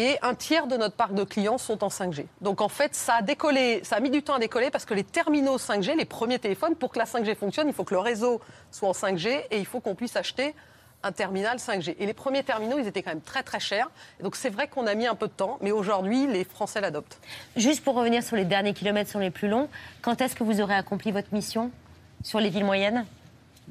[0.00, 2.24] Et un tiers de notre parc de clients sont en 5G.
[2.40, 4.94] Donc en fait, ça a décollé, ça a mis du temps à décoller parce que
[4.94, 8.00] les terminaux 5G, les premiers téléphones, pour que la 5G fonctionne, il faut que le
[8.00, 10.54] réseau soit en 5G et il faut qu'on puisse acheter
[11.02, 11.96] un terminal 5G.
[11.98, 13.90] Et les premiers terminaux, ils étaient quand même très très chers.
[14.22, 17.18] Donc c'est vrai qu'on a mis un peu de temps, mais aujourd'hui, les Français l'adoptent.
[17.54, 19.68] Juste pour revenir sur les derniers kilomètres, sur les plus longs,
[20.00, 21.70] quand est-ce que vous aurez accompli votre mission
[22.24, 23.04] sur les villes moyennes?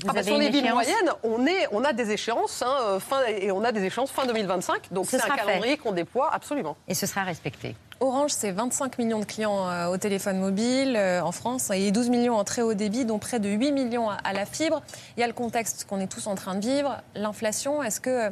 [0.02, 2.64] Vous Ah bah, avez sur une les villes moyennes, on, est, on a des échéances,
[2.66, 4.94] hein, fin, et on a des échéances fin 2025.
[4.94, 6.78] Donc Ce c'est un calendrier qu'on déploie absolument.
[6.88, 7.76] Et ce sera respecté.
[8.00, 12.10] Orange, c'est 25 millions de clients euh, au téléphone mobile euh, en France et 12
[12.10, 14.82] millions en très haut débit, dont près de 8 millions à, à la fibre.
[15.18, 17.84] Il y a le contexte qu'on est tous en train de vivre, l'inflation.
[17.84, 18.32] Est-ce que,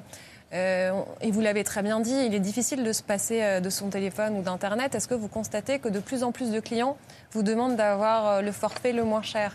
[0.53, 3.89] euh, et vous l'avez très bien dit, il est difficile de se passer de son
[3.89, 4.95] téléphone ou d'Internet.
[4.95, 6.95] Est-ce que vous constatez que de plus en plus de clients
[7.33, 9.51] vous demandent d'avoir le forfait le moins cher?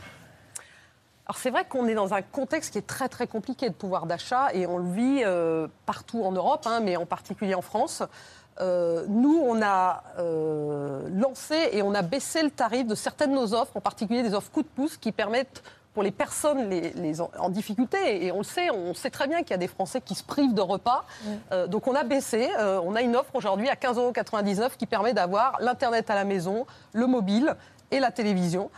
[1.32, 4.04] Alors c'est vrai qu'on est dans un contexte qui est très très compliqué de pouvoir
[4.04, 8.02] d'achat et on le vit euh, partout en Europe, hein, mais en particulier en France.
[8.60, 13.36] Euh, nous, on a euh, lancé et on a baissé le tarif de certaines de
[13.36, 15.62] nos offres, en particulier des offres coup de pouce qui permettent
[15.94, 19.26] pour les personnes les, les en, en difficulté, et on le sait, on sait très
[19.26, 21.06] bien qu'il y a des Français qui se privent de repas.
[21.50, 24.84] Euh, donc on a baissé, euh, on a une offre aujourd'hui à 15,99 euros qui
[24.84, 27.56] permet d'avoir l'Internet à la maison, le mobile
[27.90, 28.70] et la télévision.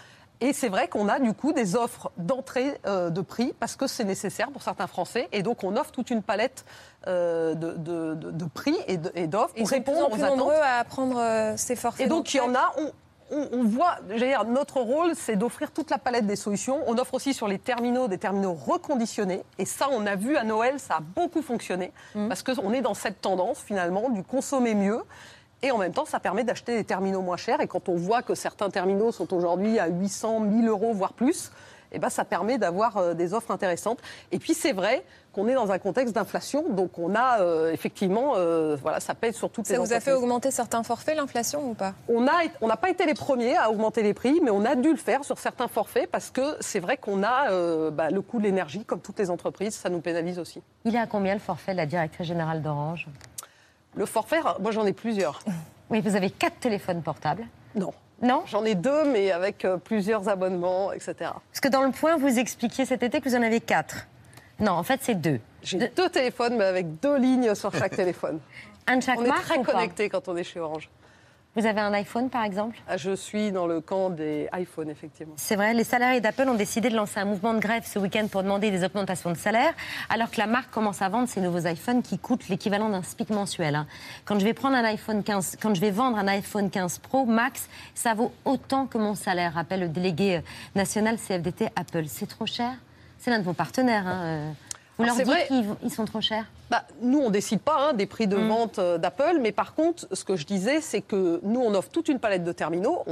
[0.45, 3.87] Et c'est vrai qu'on a du coup des offres d'entrée euh, de prix parce que
[3.87, 5.27] c'est nécessaire pour certains Français.
[5.33, 6.65] Et donc on offre toute une palette
[7.07, 10.39] euh, de, de- de- de prix et d'offres pour plus répondre en plus aux attentes.
[10.39, 12.07] nombreux à prendre euh, ces forfaits.
[12.07, 12.93] Et donc il y en a, on,
[13.31, 16.81] on- on voit, j'allais dire, notre rôle, c'est d'offrir toute la palette des solutions.
[16.87, 19.43] On offre aussi sur les terminaux des terminaux reconditionnés.
[19.59, 21.91] Et ça, on a vu à Noël, ça a beaucoup fonctionné.
[22.29, 25.01] Parce qu'on est dans cette tendance, finalement, du consommer mieux.
[25.63, 27.61] Et en même temps, ça permet d'acheter des terminaux moins chers.
[27.61, 31.51] Et quand on voit que certains terminaux sont aujourd'hui à 800, 1000 euros, voire plus,
[31.93, 34.01] eh ben, ça permet d'avoir euh, des offres intéressantes.
[34.33, 36.69] Et puis, c'est vrai qu'on est dans un contexte d'inflation.
[36.69, 40.01] Donc, on a euh, effectivement, euh, voilà, ça pèse sur toutes les Ça vous a
[40.01, 41.95] fait augmenter certains forfaits, l'inflation ou pas?
[42.09, 44.75] On a- on n'a pas été les premiers à augmenter les prix, mais on a
[44.75, 48.21] dû le faire sur certains forfaits parce que c'est vrai qu'on a euh, bah, le
[48.23, 50.63] coût de l'énergie, comme toutes les entreprises, ça nous pénalise aussi.
[50.85, 53.07] Il est à combien le forfait de la directrice générale d'Orange?
[53.97, 55.41] Le forfait, moi j'en ai plusieurs.
[55.91, 57.47] Oui, vous avez quatre téléphones portables.
[57.75, 57.93] Non.
[58.23, 58.43] Non?
[58.47, 61.15] J'en ai deux, mais avec euh, plusieurs abonnements, etc.
[61.21, 64.07] Parce que dans le point, vous expliquiez cet été que vous en avez quatre.
[64.61, 65.41] Non, en fait, c'est deux.
[65.63, 68.39] J'ai deux téléphones, mais avec deux lignes sur chaque téléphone.
[68.87, 70.89] Un de chaque on est très connectés quand on est chez Orange.
[71.57, 72.77] Vous avez un iPhone, par exemple?
[72.89, 75.35] Ah, Je suis dans le camp des iPhones, effectivement.
[75.37, 78.27] C'est vrai, les salariés d'Apple ont décidé de lancer un mouvement de grève ce week-end
[78.27, 79.73] pour demander des augmentations de salaire,
[80.11, 83.31] alors que la marque commence à vendre ses nouveaux iPhones qui coûtent l'équivalent d'un SPIC
[83.31, 83.77] mensuel.
[83.77, 83.87] hein.
[84.25, 87.25] Quand je vais prendre un iPhone 15, quand je vais vendre un iPhone 15 Pro
[87.25, 90.41] Max, ça vaut autant que mon salaire, rappelle le délégué euh,
[90.75, 92.05] national CFDT Apple.
[92.09, 92.73] C'est trop cher?
[93.19, 94.07] C'est l'un de vos partenaires.
[94.09, 94.51] hein, euh.
[94.99, 97.61] Vous leur c'est dites vrai- qu'ils ils sont trop chers Bah, nous, on ne décide
[97.61, 100.81] pas hein, des prix de vente euh, d'Apple, mais par contre, ce que je disais,
[100.81, 103.03] c'est que nous, on offre toute une palette de terminaux.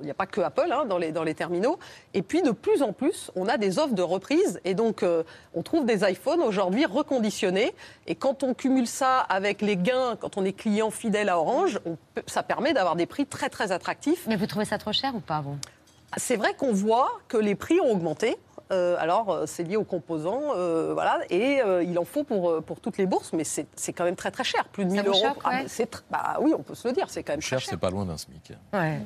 [0.00, 1.78] Il n'y a pas que Apple hein, dans, les, dans les terminaux.
[2.12, 4.60] Et puis, de plus en plus, on a des offres de reprise.
[4.64, 5.22] Et donc, euh,
[5.54, 7.72] on trouve des iPhones aujourd'hui reconditionnés.
[8.08, 11.78] Et quand on cumule ça avec les gains, quand on est client fidèle à Orange,
[11.86, 14.24] on peut- ça permet d'avoir des prix très, très attractifs.
[14.26, 15.56] Mais vous trouvez ça trop cher ou pas, vous?
[16.16, 18.36] C'est vrai qu'on voit que les prix ont augmenté.
[18.70, 22.62] Euh, alors, euh, c'est lié aux composants, euh, voilà, et euh, il en faut pour,
[22.62, 24.96] pour toutes les bourses, mais c'est c'est quand même très très cher, plus de Ça
[24.96, 25.24] 1000 vous euros.
[25.28, 27.60] choque, Ah, ouais tr- bah oui, on peut se le dire, c'est quand même Cher,
[27.60, 27.68] cher.
[27.70, 28.52] c'est pas loin d'un SMIC.
[28.74, 28.98] Ouais.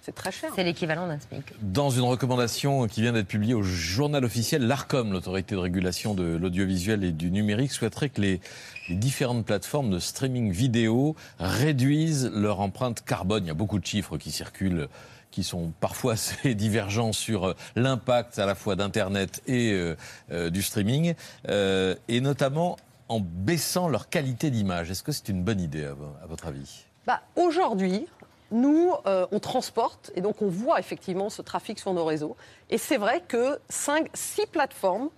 [0.00, 0.50] C'est très cher.
[0.54, 1.42] C'est l'équivalent d'un SMIC.
[1.60, 6.36] Dans une recommandation qui vient d'être publiée au journal officiel, l'ARCOM, l'autorité de régulation de
[6.36, 8.40] l'audiovisuel et du numérique, souhaiterait que les,
[8.88, 13.44] les différentes plateformes de streaming vidéo réduisent leur empreinte carbone.
[13.44, 14.88] Il y a beaucoup de chiffres qui circulent
[15.30, 19.96] qui sont parfois assez divergents sur euh, l'impact à la fois d'Internet et euh,
[20.30, 21.14] euh, du streaming,
[21.48, 22.76] et notamment
[23.08, 24.90] en baissant leur qualité d'image.
[24.90, 26.84] Est-ce que c'est une bonne idée à vo- à votre avis?
[27.06, 28.06] Bah, Aujourd'hui,
[28.50, 32.36] nous, on transporte et donc on voit effectivement ce trafic sur nos réseaux.
[32.70, 35.08] Et c'est vrai que 5, 6 plateformes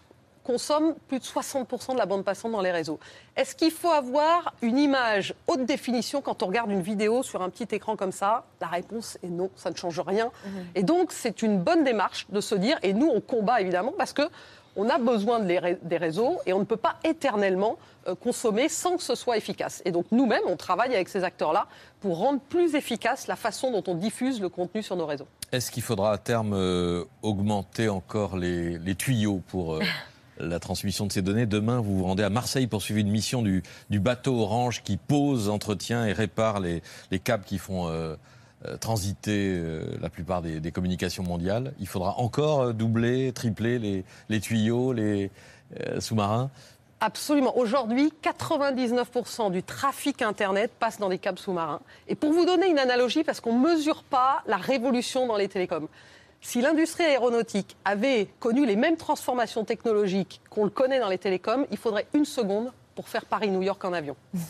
[0.54, 2.98] consomment plus de 60% de la bande passante dans les réseaux.
[3.36, 7.50] Est-ce qu'il faut avoir une image haute définition quand on regarde une vidéo sur un
[7.50, 8.44] petit écran comme ça?
[8.60, 10.30] La réponse est non, ça ne change rien.
[10.74, 14.12] Et donc c'est une bonne démarche de se dire, et nous on combat évidemment parce
[14.12, 14.22] que
[14.76, 17.76] on a besoin de les ré- des réseaux et on ne peut pas éternellement
[18.08, 19.82] euh, consommer sans que ce soit efficace.
[19.84, 21.66] Et donc nous-mêmes, on travaille avec ces acteurs-là
[22.00, 25.26] pour rendre plus efficace la façon dont on diffuse le contenu sur nos réseaux.
[25.52, 29.80] Est-ce qu'il faudra à terme euh, augmenter encore les, les tuyaux pour euh,
[30.40, 33.42] la transmission de ces données Demain, vous vous rendez à Marseille pour suivre une mission
[33.42, 38.16] du, bateau Orange qui pose, entretient et répare les, les câbles qui font euh,
[38.66, 41.72] euh, transiter euh, la plupart des, communications mondiales.
[41.80, 45.30] Il faudra encore doubler, tripler les, les tuyaux, les
[45.98, 46.50] sous-marins
[47.02, 47.56] Absolument.
[47.56, 51.80] Aujourd'hui, 99% du trafic Internet passe dans des câbles sous-marins.
[52.08, 55.48] Et pour vous donner une analogie, parce qu'on ne mesure pas la révolution dans les
[55.48, 55.88] télécoms,
[56.40, 61.66] si l'industrie aéronautique avait connu les mêmes transformations technologiques qu'on le connaît dans les télécoms,
[61.70, 64.16] il faudrait une seconde pour faire Paris-New York en avion.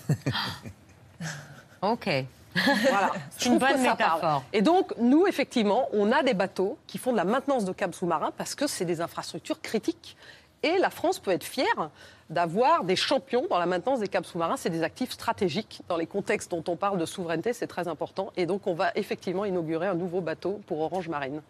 [1.83, 2.11] Ok.
[2.55, 3.13] Voilà.
[3.31, 3.81] C'est une bonne parle.
[3.81, 4.45] métaphore.
[4.53, 7.95] Et donc, nous, effectivement, on a des bateaux qui font de la maintenance de câbles
[7.95, 10.17] sous-marins parce que c'est des infrastructures critiques.
[10.63, 11.91] Et la France peut être fière
[12.29, 14.59] d'avoir des champions dans la maintenance des câbles sous-marins.
[14.59, 15.81] C'est des actifs stratégiques.
[15.89, 18.31] Dans les contextes dont on parle de souveraineté, c'est très important.
[18.37, 21.41] Et donc, on va effectivement inaugurer un nouveau bateau pour Orange Marine.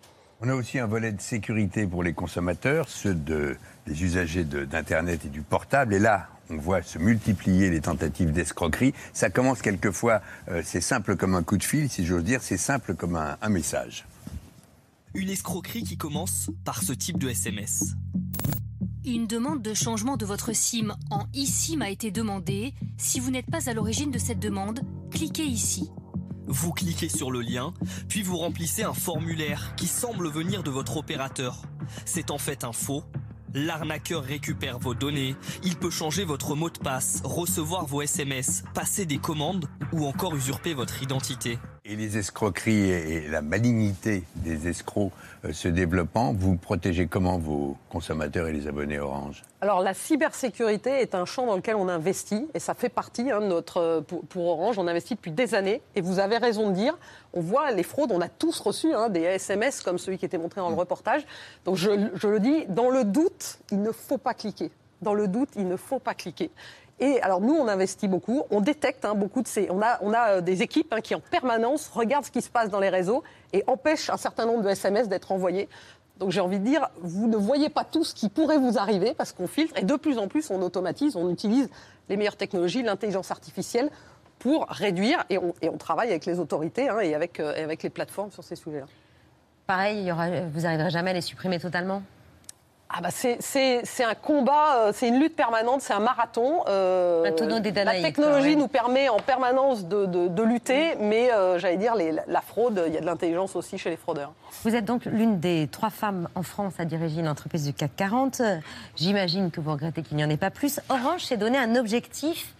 [0.43, 4.65] On a aussi un volet de sécurité pour les consommateurs, ceux de, des usagers de-
[4.65, 5.93] d'Internet et du portable.
[5.95, 8.95] Et là, on voit se multiplier les tentatives d'escroquerie.
[9.13, 12.57] Ça commence quelquefois, euh, c'est simple comme un coup de fil, si j'ose dire, c'est
[12.57, 14.07] simple comme un, un message.
[15.15, 17.95] Une escroquerie qui commence par ce type de SMS.
[19.05, 22.75] Une demande de changement de votre SIM en eSIM a été demandée.
[22.97, 24.81] Si vous n'êtes pas à l'origine de cette demande,
[25.11, 25.91] cliquez ici.
[26.53, 27.73] Vous cliquez sur le lien,
[28.09, 31.63] puis vous remplissez un formulaire qui semble venir de votre opérateur.
[32.05, 33.05] C'est en fait un faux.
[33.55, 39.07] L'arnaqueur récupère vos données, il peut changer votre mot de passe, recevoir vos SMS, passer
[39.07, 41.61] des commandes ou encore usurper votre identité.
[41.91, 45.11] Et les escroqueries et la malignité des escrocs
[45.45, 49.43] euh, se développant, vous protégez comment vos consommateurs et les abonnés Orange?
[49.61, 53.41] Alors la cybersécurité est un champ dans lequel on investit et ça fait partie hein,
[53.41, 54.79] de notre euh, pour, pour Orange.
[54.79, 56.97] On investit depuis des années et vous avez raison de dire,
[57.33, 60.39] on voit les fraudes, on a tous reçu hein, des SMS comme celui qui était
[60.39, 61.27] montré dans le reportage.
[61.65, 64.71] Donc je, je le dis, dans le doute, il ne faut pas cliquer.
[65.03, 66.51] Dans le doute, il ne faut pas cliquer.
[67.01, 69.69] Et alors nous, on investit beaucoup, on détecte hein, beaucoup de ces...
[69.71, 72.51] On a, on a euh, des équipes hein, qui en permanence regardent ce qui se
[72.51, 73.25] passe dans les réseaux
[73.55, 75.69] et empêchent un certain nombre de SMS d'être envoyés.
[76.19, 79.15] Donc j'ai envie de dire, vous ne voyez pas tout ce qui pourrait vous arriver
[79.15, 81.71] parce qu'on filtre et de plus en plus on automatise, on utilise
[82.11, 83.91] les meilleures technologies, l'intelligence artificielle
[84.39, 87.83] pour réduire et on, et on travaille avec les autorités hein, et, avec, euh, avec
[87.83, 88.87] les plateformes sur ces sujets-là.
[89.67, 92.03] Pareil, il y aura, vous n'arriverez jamais à les supprimer totalement
[92.93, 93.39] Ah bah c'est-
[94.05, 96.65] un combat, euh, c'est une lutte permanente, c'est un marathon.
[96.69, 97.31] euh, Un
[97.85, 102.17] la technologie nous permet en permanence de, de- de lutter, mais euh, j'allais dire les-
[102.27, 104.33] la fraude, il y a de l'intelligence aussi chez les fraudeurs.
[104.65, 107.93] Vous êtes donc l'une des trois femmes en France à diriger une entreprise du CAC
[107.95, 108.43] 40.
[108.97, 110.81] J'imagine que vous regrettez qu'il n'y en ait pas plus.
[110.89, 112.55] Orange s'est donné un objectif,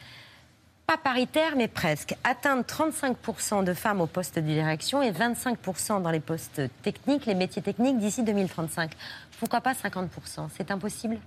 [0.87, 2.15] pas paritaire, mais presque.
[2.25, 7.35] Atteindre 35% de femmes au poste de direction et 25% dans les postes techniques, les
[7.35, 8.91] métiers techniques d'ici 2035.
[9.41, 11.19] Pourquoi pas 50% C'est impossible?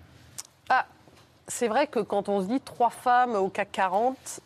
[0.69, 0.85] Ah,
[1.47, 4.39] c'est vrai que quand on se dit trois femmes au CAC 40,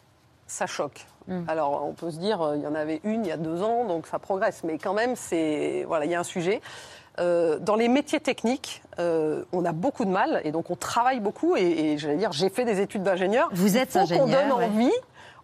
[0.47, 1.05] ça choque.
[1.49, 3.61] Alors, on peut se dire, euh, il y en avait une il y a deux
[3.61, 4.63] ans, donc ça progresse.
[4.63, 6.61] Mais quand même, c'est voilà, il y a un sujet.
[7.19, 11.19] Euh, dans les métiers techniques, euh, on a beaucoup de mal et donc on travaille
[11.19, 11.57] beaucoup.
[11.57, 13.49] Et, et j'allais dire, j'ai fait des études d'ingénieur.
[13.51, 14.91] Vous êtes Il faut qu'on ingénieur, donne ouais.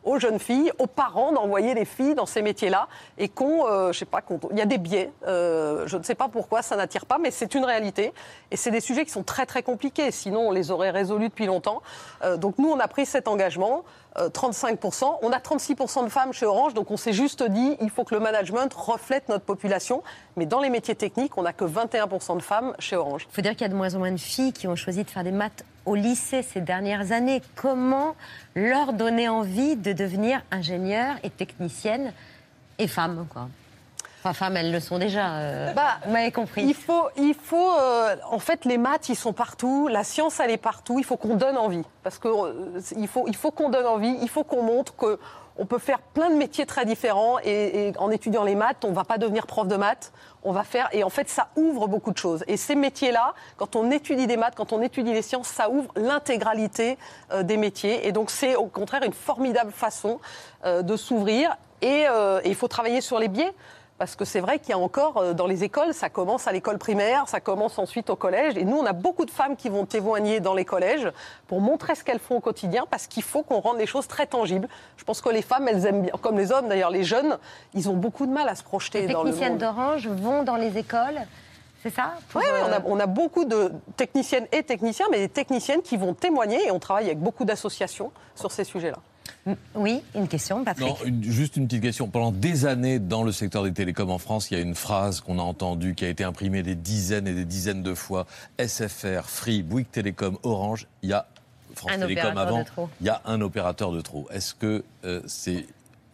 [0.04, 2.88] Aux jeunes filles, aux parents d'envoyer les filles dans ces métiers-là
[3.18, 5.12] et qu'on, euh, je sais pas, il y a des biais.
[5.28, 8.14] euh, je ne sais pas pourquoi ça n'attire pas, mais c'est une réalité
[8.52, 10.12] et c'est des sujets qui sont très très compliqués.
[10.12, 11.82] Sinon, on les aurait résolus depuis longtemps.
[12.24, 13.84] Euh, donc nous, on a pris cet engagement.
[14.20, 15.18] euh, 35%.
[15.24, 18.14] On a 36% de femmes chez Orange, donc on s'est juste dit, il faut que
[18.14, 20.04] le management reflète notre population.
[20.36, 23.26] Mais dans les métiers techniques, on n'a que 21% de femmes chez Orange.
[23.30, 25.04] Il faut dire qu'il y a de moins en moins de filles qui ont choisi
[25.04, 27.42] de faire des maths au lycée ces dernières années.
[27.56, 28.16] Comment
[28.56, 32.14] leur donner envie de devenir ingénieure et technicienne
[32.80, 33.50] et femme, quoi?
[34.26, 35.34] Enfin, femmes, elles le sont déjà.
[35.34, 36.64] euh, Bah, vous m'avez compris.
[36.64, 40.52] Il faut, il faut euh, en fait, les maths, ils sont partout, la science, elle
[40.52, 40.98] est partout.
[40.98, 44.16] Il faut qu'on donne envie, parce que euh, il faut, il faut qu'on donne envie,
[44.22, 45.20] il faut qu'on montre que
[45.58, 49.04] on peut faire plein de métiers très différents et, en étudiant les maths, on va
[49.04, 50.12] pas devenir prof de maths,
[50.44, 52.44] on va faire et en fait, ça ouvre beaucoup de choses.
[52.48, 55.92] Et ces métiers-là, quand on étudie des maths, quand on étudie les sciences, ça ouvre
[55.96, 56.98] l'intégralité
[57.32, 58.08] euh, des métiers.
[58.08, 60.20] Et donc, c'est au contraire une formidable façon
[60.66, 61.56] euh, de s'ouvrir.
[61.84, 63.54] Euh, et il faut travailler sur les biais.
[64.00, 66.52] Parce que c'est vrai qu'il y a encore euh, dans les écoles, ça commence à
[66.52, 68.58] l'école primaire, ça commence ensuite au collège.
[68.58, 71.12] Et nous, on a beaucoup de femmes qui vont témoigner dans les collèges
[71.48, 74.26] pour montrer ce qu'elles font au quotidien, parce qu'il faut qu'on rende les choses très
[74.26, 74.68] tangibles.
[74.98, 77.38] Je pense que les femmes, elles aiment bien, comme les hommes d'ailleurs, les jeunes,
[77.74, 79.62] ils ont beaucoup de mal à se projeter Les dans le techniciennes monde.
[79.62, 81.22] d'Orange vont dans les écoles,
[81.84, 85.98] c'est ça Oui, euh, on a beaucoup de techniciennes et techniciens, mais des techniciennes qui
[85.98, 88.98] vont témoigner et on travaille avec beaucoup d'associations sur ces sujets-là.
[89.76, 90.88] Oui, une question, Patrick.
[90.88, 92.08] Non, une- juste une petite question.
[92.08, 95.20] Pendant des années, dans le secteur des télécoms en France, il y a une phrase
[95.22, 98.26] qu'on a entendue, qui a été imprimée des dizaines et des dizaines de fois.
[98.58, 101.28] SFR, Free, Bouygues Télécom, Orange, il y a
[101.76, 102.90] France Un Télécom opérateur avant, de trop.
[103.02, 104.28] il y a un opérateur de trop.
[104.32, 105.66] Est-ce que euh, c'est...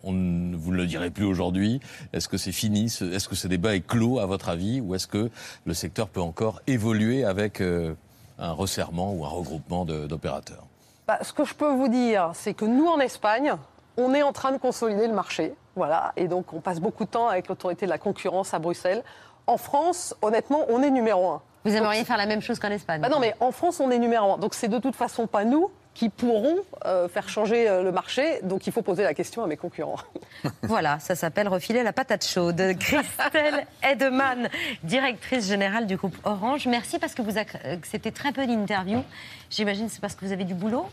[0.03, 1.82] On, ne- vous ne le direz plus aujourd'hui.
[2.14, 4.95] Est-ce que c'est fini Ce- Est-ce que ce débat est clos, à votre avis Ou
[4.95, 5.30] est-ce que
[5.66, 7.93] le secteur peut encore évoluer avec euh,
[8.38, 10.64] un resserrement ou un regroupement d'opérateurs?
[11.10, 13.55] Bah, ce que je peux vous dire, c'est que nous, en Espagne,
[13.97, 15.55] on est en train de consolider le marché.
[15.76, 16.14] Voilà.
[16.16, 19.01] Et donc, on passe beaucoup de temps avec l'autorité de la concurrence à Bruxelles.
[19.47, 21.41] En France, honnêtement, on est numéro un.
[21.66, 23.97] Vous aimeriez faire la même chose qu'en Espagne Bah non, mais en France, on est
[23.97, 24.38] numéro un.
[24.38, 28.40] Donc, c'est de toute façon pas nous qui pourront euh, faire changer euh, le marché.
[28.44, 30.00] Donc, il faut poser la question à mes concurrents.
[30.64, 32.62] Voilà, ça s'appelle refiler la patate chaude.
[32.80, 34.48] Christelle Edeman,
[34.84, 36.68] directrice générale du groupe Orange.
[36.68, 39.04] Merci parce que vous ac- acceptez très peu d'interviews.
[39.50, 40.86] J'imagine que c'est parce que vous avez du boulot.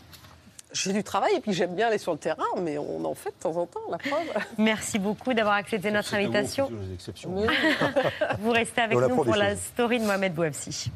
[0.73, 3.29] J'ai du travail et puis j'aime bien aller sur le terrain, mais on en fait
[3.29, 4.27] de temps en temps, la preuve.
[4.57, 6.69] Merci beaucoup d'avoir accepté notre invitation.
[7.29, 7.47] Mais-
[8.39, 10.91] Vous restez avec nous pour la story de Mohamed Bouafsi.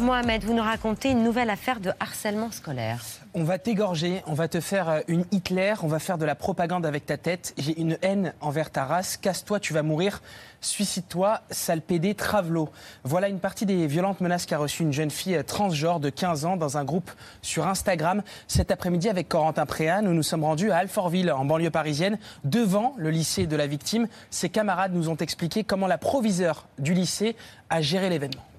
[0.00, 3.04] Mohamed, vous nous racontez une nouvelle affaire de harcèlement scolaire.
[3.34, 6.34] On va t'égorger, on va te faire euh, une Hitler, on va faire de la
[6.34, 7.54] propagande avec ta tête.
[7.58, 9.16] J'ai une haine envers ta race.
[9.16, 10.22] Casse-toi, tu vas mourir.
[10.60, 12.68] Suicide-toi, sale pédé, travelot.
[13.04, 16.44] Voilà une partie des violentes menaces qu'a reçue une jeune fille euh, transgenre de 15
[16.44, 17.10] ans dans un groupe
[17.42, 18.22] sur Instagram.
[18.48, 22.94] Cet après-midi, avec Corentin Préa, nous nous sommes rendus à Alfortville, en banlieue parisienne, devant
[22.96, 24.08] le lycée de la victime.
[24.30, 27.36] Ses camarades nous ont expliqué comment la proviseure du lycée
[27.68, 28.49] a géré l'événement.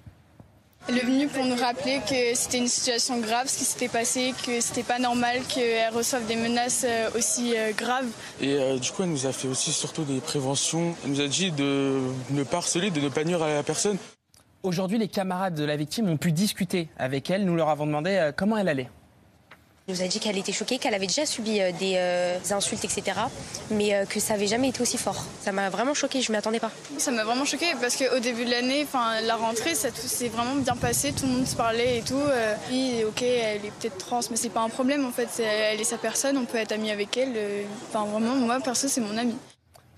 [0.88, 4.34] Elle est venue pour nous rappeler que c'était une situation grave, ce qui s'était passé,
[4.46, 8.08] que c'était pas normal qu'elle reçoive des menaces euh, aussi euh, graves.
[8.42, 10.96] Et euh, du coup, elle nous a fait aussi surtout des préventions.
[11.04, 12.00] Elle nous a dit de
[12.32, 13.98] ne pas harceler, de ne pas nuire à la personne.
[14.64, 17.46] Aujourd'hui, les camarades de la victime ont pu discuter avec elle.
[17.46, 18.90] Nous leur avons demandé comment elle allait.
[19.92, 23.04] Nous a dit qu'elle était choquée, qu'elle avait déjà subi euh, des euh, insultes, etc.
[23.72, 25.26] Mais euh, que ça avait jamais été aussi fort.
[25.44, 26.72] Ça m'a vraiment choquée, je m'y attendais pas.
[26.98, 28.88] Ça m'a vraiment choquée parce qu'au début de l'année,
[29.24, 32.24] la rentrée, ça s'est vraiment bien passé, tout le monde se parlait et tout.
[32.72, 35.28] Oui, ok, elle est peut-être trans, mais c'est pas un problème en fait.
[35.44, 37.34] Elle est sa personne, on peut être ami avec elle.
[37.90, 39.36] Enfin vraiment, moi perso, c'est mon amie.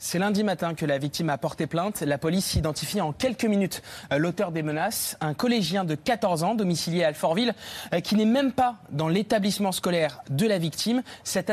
[0.06, 2.02] C'est lundi matin que la victime a porté plainte.
[2.02, 3.82] La police identifie en quelques minutes
[4.12, 7.56] euh, l'auteur des menaces, un collégien de 14 ans domicilié à Alfortville,
[7.94, 11.04] euh, qui n'est même pas dans l'établissement scolaire de la victime.
[11.24, 11.50] Cet,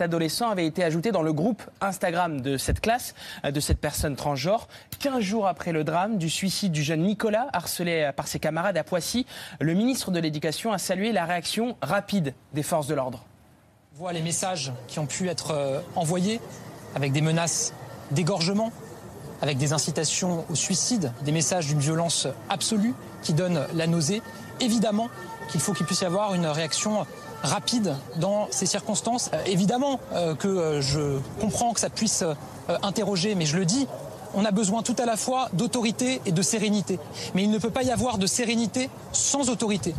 [0.00, 3.14] adolescent avait été ajouté dans le groupe Instagram de cette classe,
[3.44, 4.68] euh, de cette personne transgenre.
[4.98, 8.84] 15 jours après le drame du suicide du jeune Nicolas, harcelé par ses camarades à
[8.84, 9.26] Poissy,
[9.60, 13.26] le ministre de l'Éducation a salué la réaction rapide des forces de l'ordre.
[13.92, 16.40] voit les messages qui ont pu être envoyés
[16.94, 17.74] avec des menaces
[18.12, 18.72] d'égorgement,
[19.40, 24.22] avec des incitations au suicide, des messages d'une violence absolue qui donnent la nausée.
[24.60, 25.08] Évidemment
[25.48, 27.04] qu'il faut qu'il puisse y avoir une réaction
[27.42, 29.30] rapide dans ces circonstances.
[29.34, 32.24] Euh, évidemment euh, que euh, je comprends que ça puisse
[32.82, 33.88] interroger, mais je le dis,
[34.34, 36.98] on a besoin tout à la fois d'autorité et de sérénité.
[37.34, 39.94] Mais il ne peut pas y avoir de sérénité sans autorité.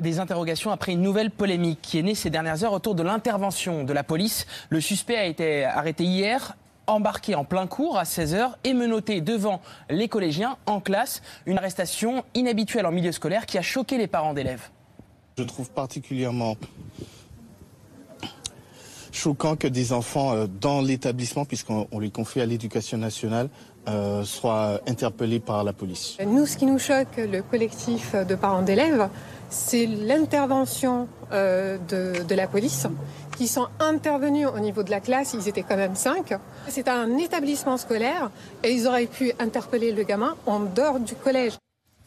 [0.00, 3.84] Des interrogations après une nouvelle polémique qui est née ces dernières heures autour de l'intervention
[3.84, 4.46] de la police.
[4.68, 6.56] Le suspect a été arrêté hier,
[6.86, 9.60] embarqué en plein cours à 16h et menotté devant
[9.90, 11.22] les collégiens en classe.
[11.46, 14.70] Une arrestation inhabituelle en milieu scolaire qui a choqué les parents d'élèves.
[15.36, 16.56] Je trouve particulièrement
[19.14, 23.48] choquant que des enfants euh, dans l'établissement, puisqu'on on les confie à l'éducation nationale,
[23.88, 26.16] euh, soient interpellés par la police.
[26.26, 29.08] Nous, ce qui nous choque, le collectif de parents d'élèves,
[29.50, 32.86] c'est l'intervention euh, de, de la police
[33.36, 35.34] qui sont intervenus au niveau de la classe.
[35.34, 36.34] Ils étaient quand même cinq.
[36.68, 38.30] C'est un établissement scolaire
[38.62, 41.54] et ils auraient pu interpeller le gamin en dehors du collège.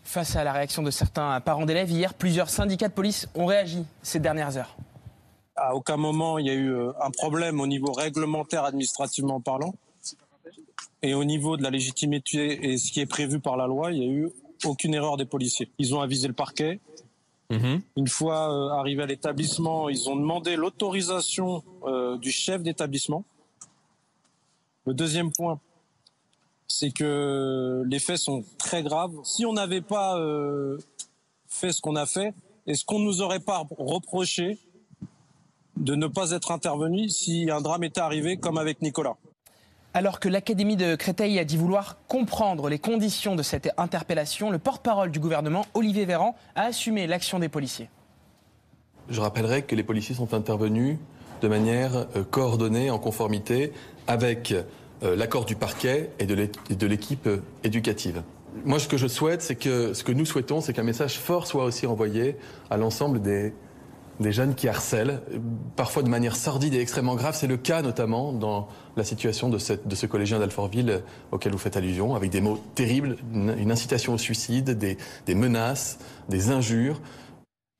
[0.04, 3.84] Face à la réaction de certains parents d'élèves, hier, plusieurs syndicats de police ont réagi
[4.02, 4.78] ces dernières heures.
[5.56, 9.74] À aucun moment il y a eu euh, un problème au niveau réglementaire administrativement parlant.
[11.02, 14.00] Et au niveau de la légitimité et ce qui est prévu par la loi, il
[14.00, 14.30] n'y a eu
[14.66, 15.70] aucune erreur des policiers.
[15.78, 16.80] Ils ont avisé le parquet.
[17.50, 23.24] Une fois euh, arrivés à l'établissement, ils ont demandé l'autorisation euh, du chef d'établissement.
[24.86, 25.60] Le deuxième point,
[26.68, 29.14] c'est que les faits sont très graves.
[29.24, 30.78] Si on n'avait pas euh,
[31.48, 32.34] fait ce qu'on a fait,
[32.68, 34.60] Est-ce qu'on nous aurait pas reproché
[35.78, 39.16] de ne pas être intervenu si un drame était arrivé comme avec Nicolas?
[39.98, 44.60] Alors que l'Académie de Créteil a dit vouloir comprendre les conditions de cette interpellation, le
[44.60, 47.90] porte-parole du gouvernement, Olivier Véran, a assumé l'action des policiers.
[49.10, 51.00] Je rappellerai que les policiers sont intervenus
[51.42, 53.74] de manière euh, coordonnée, en conformité
[54.06, 58.22] avec euh, l'accord du parquet et de l'équipe euh, éducative.
[58.66, 61.48] Moi, ce que je souhaite, c'est que ce que nous souhaitons, c'est qu'un message fort
[61.48, 62.36] soit aussi envoyé
[62.70, 63.52] à l'ensemble des,
[64.20, 65.22] des jeunes qui harcèlent,
[65.76, 67.36] parfois de manière sordide et extrêmement grave.
[67.36, 71.02] C'est le cas notamment dans la situation de, ce collégien d'Alfortville
[71.32, 76.00] auquel vous faites allusion, avec des mots terribles, une, incitation au suicide, des, menaces,
[76.30, 77.00] des injures.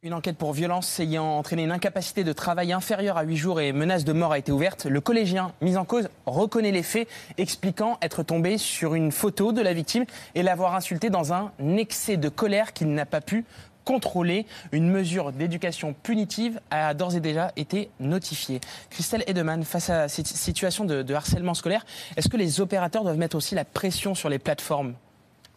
[0.04, 3.74] Une enquête pour violence ayant entraîné une incapacité de travail inférieure à 8 jours et
[3.74, 4.86] menace de mort a été ouverte.
[4.86, 7.08] Le collégien mis en cause reconnaît les faits,
[7.40, 12.16] expliquant être tombé sur une photo de la victime et l'avoir insulté dans un excès
[12.16, 13.44] de colère qu'il n'a pas pu
[13.88, 14.46] contrôler.
[14.74, 18.60] Une mesure d'éducation punitive a d'ores et déjà été notifiée.
[18.90, 21.86] Christelle Edeman, face à cette situation de, harcèlement scolaire,
[22.18, 24.94] est-ce que les opérateurs doivent mettre aussi la pression sur les plateformes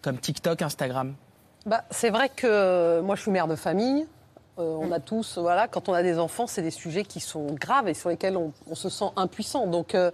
[0.00, 1.14] comme TikTok, Instagram?
[1.66, 4.06] Bah, C'est vrai que euh, moi je suis mère de famille.
[4.60, 7.54] Euh, on a tous, voilà, quand on a des enfants, c'est des sujets qui sont
[7.54, 9.66] graves et sur lesquels on, se sent impuissant.
[9.66, 10.12] Donc, euh,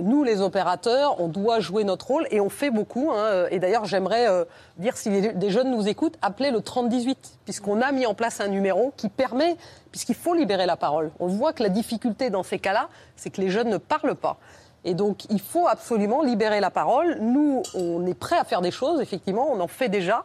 [0.00, 3.10] nous, les opérateurs, on doit jouer notre rôle et on fait beaucoup.
[3.10, 3.46] Hein.
[3.50, 4.44] Et d'ailleurs, j'aimerais euh,
[4.78, 8.48] dire, si des jeunes nous écoutent, appelez le 3018, puisqu'on a mis en place un
[8.48, 9.56] numéro qui permet,
[9.90, 11.10] puisqu'il faut libérer la parole.
[11.18, 14.38] On voit que la difficulté dans ces cas-là, c'est que les jeunes ne parlent pas.
[14.84, 17.18] Et donc, il faut absolument libérer la parole.
[17.20, 20.24] Nous, on est prêt à faire des choses, effectivement, on en fait déjà.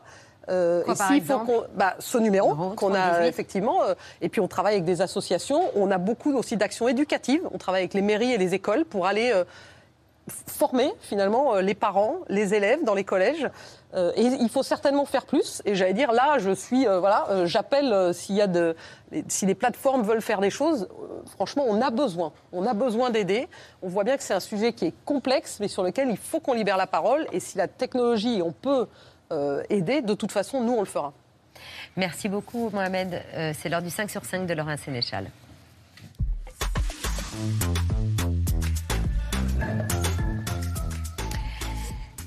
[0.50, 4.76] Euh, Quoi, par exemple bah, ce numéro qu'on a effectivement, euh, et puis on travaille
[4.76, 5.62] avec des associations.
[5.76, 7.42] On a beaucoup aussi d'actions éducatives.
[7.54, 9.44] On travaille avec les mairies et les écoles pour aller euh,
[10.46, 13.50] former finalement les parents, les élèves dans les collèges.
[13.96, 15.62] et il faut certainement faire plus.
[15.66, 18.76] Et j'allais dire là, je suis voilà, j'appelle s'il y a de,
[19.30, 20.90] si les plateformes veulent faire des choses.
[21.34, 22.34] franchement, on a besoin.
[22.52, 23.48] On a besoin d'aider.
[23.82, 26.42] On voit bien que c'est un sujet qui est complexe, mais sur lequel il faut
[26.42, 27.26] qu'on libère la parole.
[27.32, 28.86] Et si la technologie, on peut euh,
[29.70, 31.14] aider, de toute façon, nous, on le fera.
[31.96, 33.24] Merci beaucoup, Mohamed.
[33.34, 35.30] Euh, c'est l'heure du 5 sur 5 de Laurent Sénéchal.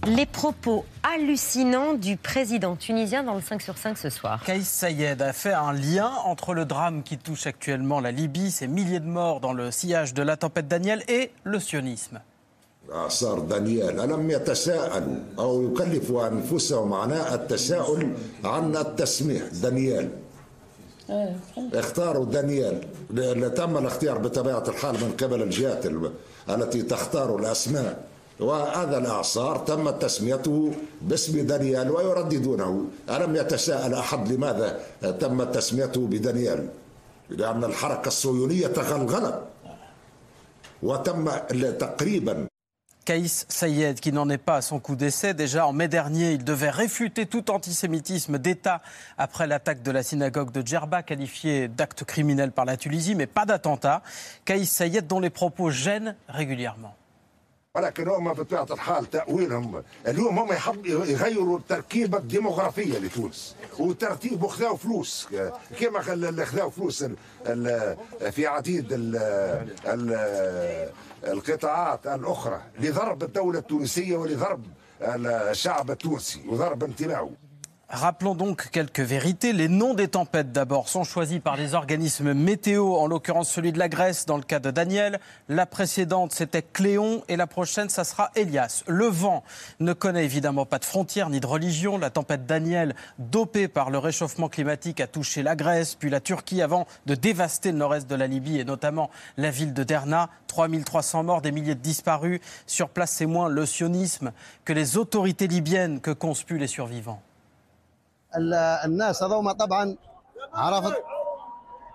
[0.06, 4.42] Les propos hallucinants du président tunisien dans le 5 sur 5 ce soir.
[4.44, 8.66] Kaïs Sayed a fait un lien entre le drame qui touche actuellement la Libye, ces
[8.66, 12.20] milliers de morts dans le sillage de la tempête Daniel, et le sionisme.
[13.08, 18.12] صار دانيال ألم يتساءلوا أو يكلفوا أنفسهم عناء التساؤل
[18.44, 20.08] عن التسميح دانيال.
[21.74, 25.86] اختاروا دانيال تم الاختيار بطبيعة الحال من قبل الجهات
[26.48, 28.04] التي تختار الأسماء.
[28.40, 30.72] وهذا الإعصار تم تسميته
[31.02, 32.84] باسم دانيال ويرددونه.
[33.10, 34.80] ألم يتساءل أحد لماذا
[35.20, 36.68] تم تسميته بدانيال؟
[37.30, 39.42] لأن الحركة الصهيونية تغلغلت.
[40.82, 41.30] وتم
[41.78, 42.46] تقريبا
[43.05, 45.35] Kaïs Sayed, qui n'en est pas à son coup d'essai.
[45.35, 48.81] Déjà en mai dernier, il devait réfuter tout antisémitisme d'État
[49.19, 53.45] après l'attaque de la synagogue de Djerba, qualifiée d'acte criminel par la Tunisie, mais pas
[53.45, 54.01] d'attentat.
[54.43, 56.95] Kaïs Sayed, dont les propos gênent régulièrement.
[57.75, 65.27] ولكن هم بطبيعه الحال تاويلهم اليوم هم يحب يغيروا التركيبه الديموغرافيه لتونس وترتيب خذاو فلوس
[65.79, 66.01] كما
[66.45, 67.05] خذاو فلوس
[68.31, 68.93] في عديد
[71.24, 74.62] القطاعات الأخرى لضرب الدولة التونسية ولضرب
[75.02, 77.30] الشعب التونسي وضرب انتمائه.
[77.92, 79.52] Rappelons donc quelques vérités.
[79.52, 83.80] Les noms des tempêtes, d'abord, sont choisis par les organismes météo, en l'occurrence celui de
[83.80, 85.18] la Grèce dans le cas de Daniel.
[85.48, 88.84] La précédente, c'était Cléon et la prochaine, ça sera Elias.
[88.86, 89.42] Le vent
[89.80, 91.98] ne connaît évidemment pas de frontières ni de religion.
[91.98, 96.62] La tempête Daniel, dopée par le réchauffement climatique, a touché la Grèce, puis la Turquie
[96.62, 100.30] avant de dévaster le nord-est de la Libye et notamment la ville de Derna.
[100.46, 102.38] 3300 morts, des milliers de disparus.
[102.68, 104.30] Sur place, c'est moins le sionisme
[104.64, 107.20] que les autorités libyennes que conspuent les survivants.
[108.36, 109.96] الناس هذوما طبعا
[110.54, 110.96] عرفت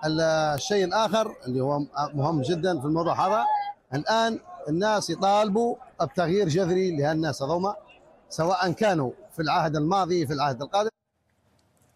[0.05, 1.79] الشيء الآخر اللي هو
[2.13, 3.45] مهم جدا في الموضوع هذا
[3.93, 7.75] الان الناس يطالبوا بتغيير جذري لهالناس هذوما
[8.29, 10.89] سواء كانوا في العهد الماضي في العهد القادم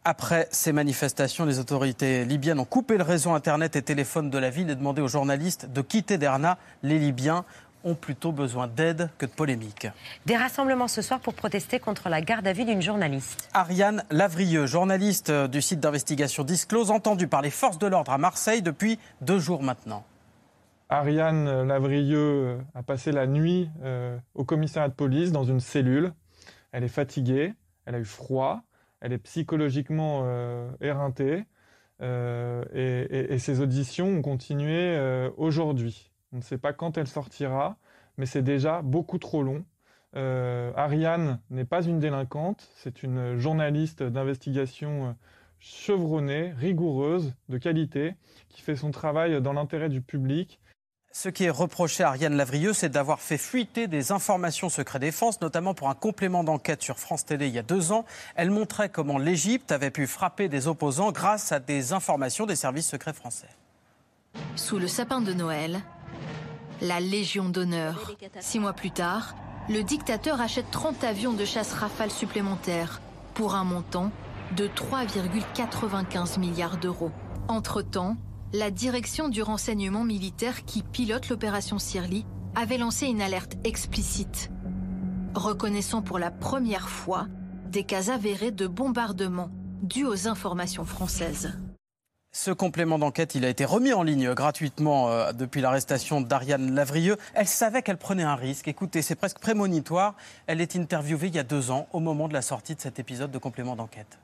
[0.06, 4.50] Après ces manifestations, les autorités libyennes ont coupé le réseau Internet et téléphone de la
[4.50, 6.58] ville et demandé aux journalistes de quitter Derna.
[6.84, 7.44] Les Libyens
[7.84, 9.88] ont plutôt besoin d'aide que de polémique.
[10.26, 13.50] Des rassemblements ce soir pour protester contre la garde à vue d'une journaliste.
[13.54, 18.62] Ariane Lavrieux, journaliste du site d'investigation Disclose, entendue par les forces de l'ordre à Marseille
[18.62, 20.04] depuis deux jours maintenant.
[20.90, 26.14] Ariane Lavrieux a passé la nuit euh, au commissariat de police dans une cellule.
[26.72, 27.54] Elle est fatiguée,
[27.86, 28.62] elle a eu froid,
[29.00, 31.46] elle est psychologiquement euh, éreintée.
[32.02, 34.98] et, ces auditions ont continué
[35.38, 36.09] aujourd'hui.
[36.32, 37.78] On ne sait pas quand elle sortira,
[38.18, 39.64] mais c'est déjà beaucoup trop long.
[40.16, 45.16] Ariane n'est pas une délinquante, c'est une journaliste d'investigation
[45.60, 48.16] chevronnée, rigoureuse, de qualité,
[48.48, 50.60] qui fait son travail dans l'intérêt du public.
[51.12, 55.42] Ce qui est reproché à Ariane Lavrieux, c'est d'avoir fait fuiter des informations secret défense,
[55.42, 58.06] notamment pour un complément d'enquête sur France Télé il y a deux ans.
[58.36, 62.88] Elle montrait comment l'Égypte avait pu frapper des opposants grâce à des informations des services
[62.88, 63.50] secrets français.
[64.56, 65.80] Sous le sapin de Noël,
[66.82, 68.12] la Légion d'honneur.
[68.40, 69.36] Six mois plus tard,
[69.70, 73.02] le dictateur achète 30 avions de chasse Rafale supplémentaires
[73.34, 74.12] pour un montant
[74.56, 77.12] de 3,95 milliards d'euros.
[77.48, 78.18] Entre-temps,
[78.54, 82.26] la direction du renseignement militaire qui pilote l'opération Sirli
[82.56, 84.50] avait lancé une alerte explicite,
[85.36, 87.28] reconnaissant pour la première fois
[87.70, 89.52] des cas avérés de bombardement
[89.84, 91.54] dus aux informations françaises.
[92.32, 97.18] Ce complément d'enquête, il a été remis en ligne gratuitement euh, depuis l'arrestation d'Ariane Lavrieux.
[97.34, 98.68] Elle savait qu'elle prenait un risque.
[98.68, 100.16] Écoutez, c'est presque prémonitoire.
[100.46, 103.00] Elle est interviewée il y a deux ans, au moment de la sortie de cet
[103.00, 104.20] épisode de complément d'enquête.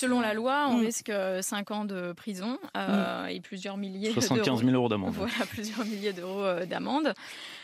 [0.00, 0.80] Selon la loi, on mm.
[0.80, 1.12] risque
[1.42, 3.28] 5 euh, ans de prison euh, mm.
[3.28, 5.12] et plusieurs milliers 75 000 euros d'amende.
[5.14, 7.12] Voilà, plusieurs milliers d'euros euh, d'amende.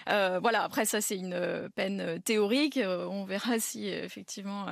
[0.07, 2.79] voilà, après ça, c'est une peine théorique.
[2.85, 4.67] on verra si effectivement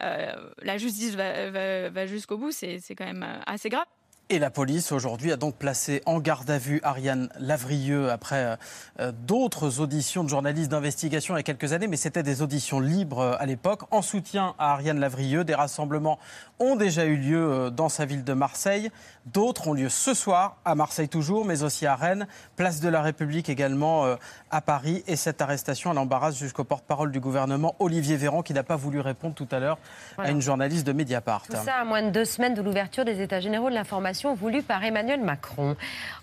[0.00, 2.52] la justice va jusqu'au bout.
[2.52, 3.84] C'est quand même assez grave.
[4.32, 8.56] Et la police aujourd'hui a donc placé en garde à vue Ariane Lavrieux après
[9.00, 12.78] euh, d'autres auditions de journalistes d'investigation il y a quelques années, mais c'était des auditions
[12.78, 13.80] libres euh, à l'époque.
[13.90, 16.20] En soutien à Ariane Lavrieux, des rassemblements
[16.60, 18.92] ont déjà eu lieu euh, dans sa ville de Marseille.
[19.26, 23.02] D'autres ont lieu ce soir, à Marseille toujours, mais aussi à Rennes, place de la
[23.02, 24.16] République également
[24.50, 25.04] à Paris.
[25.06, 28.98] Et cette arrestation, elle embarrasse jusqu'au porte-parole du gouvernement, Olivier Véran, qui n'a pas voulu
[29.00, 29.78] répondre tout à l'heure
[30.16, 31.42] à une journaliste de Mediapart.
[31.42, 34.62] Tout ça à moins de deux semaines de l'ouverture des États généraux de l'information voulue
[34.62, 35.76] par Emmanuel Macron.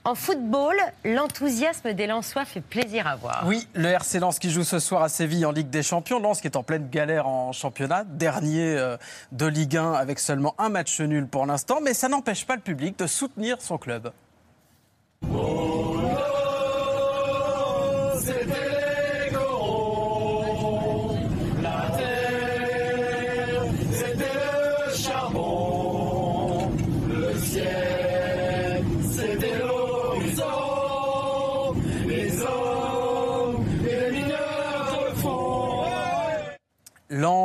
[0.04, 3.43] En football, l'enthousiasme des Lensois fait plaisir à voir.
[3.45, 6.20] Oui, le RC Lens qui joue ce soir à Séville en Ligue des Champions.
[6.20, 8.98] Lens qui est en pleine galère en championnat, dernier euh,
[9.32, 12.62] de Ligue 1 avec seulement un match nul pour l'instant, mais ça n'empêche pas le
[12.62, 14.12] public de soutenir son club.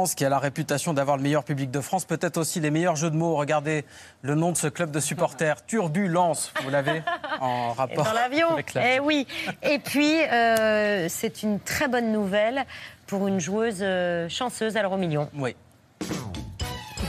[0.03, 3.11] Qui a la réputation d'avoir le meilleur public de France, peut-être aussi les meilleurs jeux
[3.11, 3.37] de mots.
[3.37, 3.85] Regardez
[4.23, 7.03] le nom de ce club de supporters, Turbulence, vous l'avez
[7.41, 8.51] en rapport dans l'avion.
[8.51, 9.27] avec Eh oui.
[9.63, 12.67] Et puis, euh, c'est une très bonne nouvelle
[13.07, 15.29] pour une joueuse euh, chanceuse à l'euro million.
[15.35, 15.55] Oui.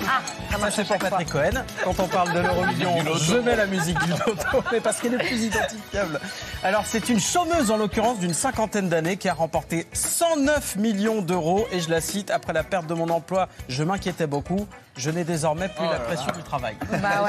[0.08, 0.22] Ah,
[0.60, 1.64] ça c'est pour Patrick Cohen.
[1.84, 5.16] Quand on parle de l'euro million, je mets la musique du loto, mais parce qu'elle
[5.16, 6.20] est plus identifiable.
[6.64, 11.68] Alors c'est une chômeuse en l'occurrence d'une cinquantaine d'années qui a remporté 109 millions d'euros
[11.72, 15.24] et je la cite, après la perte de mon emploi, je m'inquiétais beaucoup je n'ai
[15.24, 16.76] désormais plus la oh pression du travail.
[17.02, 17.24] Bah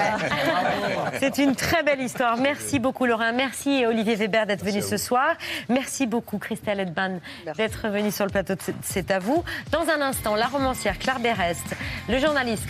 [1.18, 2.36] C'est une très belle histoire.
[2.36, 3.32] Merci beaucoup Laurent.
[3.34, 5.34] Merci Olivier Weber d'être venu ce soir.
[5.68, 7.20] Merci beaucoup Christelle Edban
[7.56, 9.42] d'être venue sur le plateau de C'est à vous.
[9.70, 11.74] Dans un instant, la romancière Claire Berest,
[12.08, 12.64] le journaliste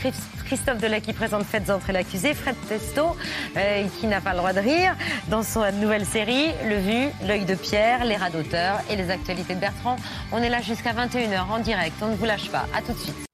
[0.46, 3.16] Christophe Delay qui présente Faites entrer l'accusé, Fred Testo
[3.56, 4.94] euh, qui n'a pas le droit de rire
[5.28, 9.54] dans son nouvelle série Le Vu, L'œil de Pierre, les rats d'auteur et les actualités
[9.54, 9.96] de Bertrand.
[10.32, 11.96] On est là jusqu'à 21h en direct.
[12.02, 12.66] On ne vous lâche pas.
[12.74, 13.33] À tout de suite.